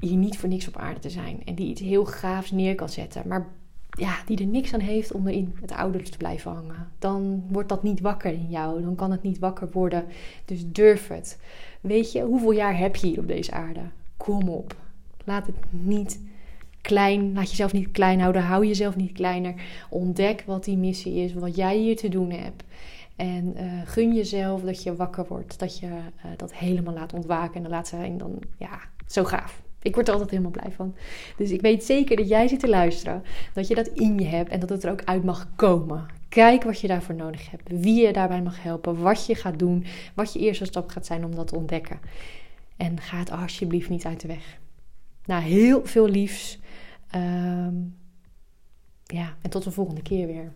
hier 0.00 0.16
niet 0.16 0.38
voor 0.38 0.48
niks 0.48 0.68
op 0.68 0.76
aarde 0.76 1.00
te 1.00 1.10
zijn. 1.10 1.42
En 1.44 1.54
die 1.54 1.68
iets 1.68 1.80
heel 1.80 2.04
gaafs 2.04 2.50
neer 2.50 2.74
kan 2.74 2.88
zetten. 2.88 3.22
Maar 3.28 3.46
ja, 3.90 4.16
die 4.26 4.38
er 4.38 4.46
niks 4.46 4.74
aan 4.74 4.80
heeft 4.80 5.12
om 5.12 5.26
er 5.26 5.32
in 5.32 5.54
het 5.60 5.72
oude 5.72 6.02
te 6.02 6.16
blijven 6.16 6.52
hangen. 6.52 6.88
Dan 6.98 7.44
wordt 7.48 7.68
dat 7.68 7.82
niet 7.82 8.00
wakker 8.00 8.32
in 8.32 8.48
jou. 8.48 8.82
Dan 8.82 8.94
kan 8.94 9.10
het 9.10 9.22
niet 9.22 9.38
wakker 9.38 9.68
worden. 9.72 10.04
Dus 10.44 10.66
durf 10.66 11.08
het. 11.08 11.38
Weet 11.80 12.12
je, 12.12 12.22
hoeveel 12.22 12.52
jaar 12.52 12.78
heb 12.78 12.96
je 12.96 13.06
hier 13.06 13.18
op 13.18 13.28
deze 13.28 13.52
aarde? 13.52 13.80
Kom 14.16 14.48
op. 14.48 14.76
Laat 15.24 15.46
het 15.46 15.56
niet 15.70 16.20
klein. 16.84 17.32
Laat 17.32 17.50
jezelf 17.50 17.72
niet 17.72 17.90
klein 17.90 18.20
houden. 18.20 18.42
Hou 18.42 18.66
jezelf 18.66 18.96
niet 18.96 19.12
kleiner. 19.12 19.54
Ontdek 19.90 20.42
wat 20.46 20.64
die 20.64 20.76
missie 20.76 21.14
is. 21.14 21.34
Wat 21.34 21.56
jij 21.56 21.76
hier 21.76 21.96
te 21.96 22.08
doen 22.08 22.30
hebt. 22.30 22.64
En 23.16 23.54
uh, 23.56 23.62
gun 23.84 24.14
jezelf 24.14 24.62
dat 24.62 24.82
je 24.82 24.96
wakker 24.96 25.24
wordt. 25.28 25.58
Dat 25.58 25.78
je 25.78 25.86
uh, 25.86 26.30
dat 26.36 26.54
helemaal 26.54 26.94
laat 26.94 27.12
ontwaken. 27.12 27.54
En 27.54 27.62
dan 27.62 27.70
laat 27.70 27.88
zijn 27.88 28.18
dan, 28.18 28.38
ja, 28.58 28.80
zo 29.06 29.24
gaaf. 29.24 29.62
Ik 29.82 29.94
word 29.94 30.06
er 30.06 30.12
altijd 30.12 30.30
helemaal 30.30 30.50
blij 30.50 30.72
van. 30.72 30.94
Dus 31.36 31.50
ik 31.50 31.60
weet 31.60 31.84
zeker 31.84 32.16
dat 32.16 32.28
jij 32.28 32.48
zit 32.48 32.60
te 32.60 32.68
luisteren. 32.68 33.22
Dat 33.52 33.68
je 33.68 33.74
dat 33.74 33.86
in 33.86 34.18
je 34.18 34.26
hebt 34.26 34.50
en 34.50 34.60
dat 34.60 34.68
het 34.68 34.84
er 34.84 34.90
ook 34.90 35.04
uit 35.04 35.24
mag 35.24 35.48
komen. 35.56 36.06
Kijk 36.28 36.62
wat 36.62 36.80
je 36.80 36.86
daarvoor 36.86 37.14
nodig 37.14 37.50
hebt. 37.50 37.68
Wie 37.68 38.06
je 38.06 38.12
daarbij 38.12 38.42
mag 38.42 38.62
helpen. 38.62 39.00
Wat 39.00 39.26
je 39.26 39.34
gaat 39.34 39.58
doen. 39.58 39.84
Wat 40.14 40.32
je 40.32 40.38
eerste 40.38 40.64
stap 40.64 40.88
gaat 40.88 41.06
zijn 41.06 41.24
om 41.24 41.34
dat 41.34 41.46
te 41.46 41.56
ontdekken. 41.56 42.00
En 42.76 43.00
ga 43.00 43.18
het 43.18 43.30
alsjeblieft 43.30 43.88
niet 43.88 44.04
uit 44.04 44.20
de 44.20 44.28
weg. 44.28 44.58
Nou, 45.24 45.42
heel 45.42 45.80
veel 45.84 46.08
liefs. 46.08 46.58
Um, 47.16 47.96
ja, 49.04 49.34
en 49.42 49.50
tot 49.50 49.64
de 49.64 49.70
volgende 49.70 50.02
keer 50.02 50.26
weer. 50.26 50.52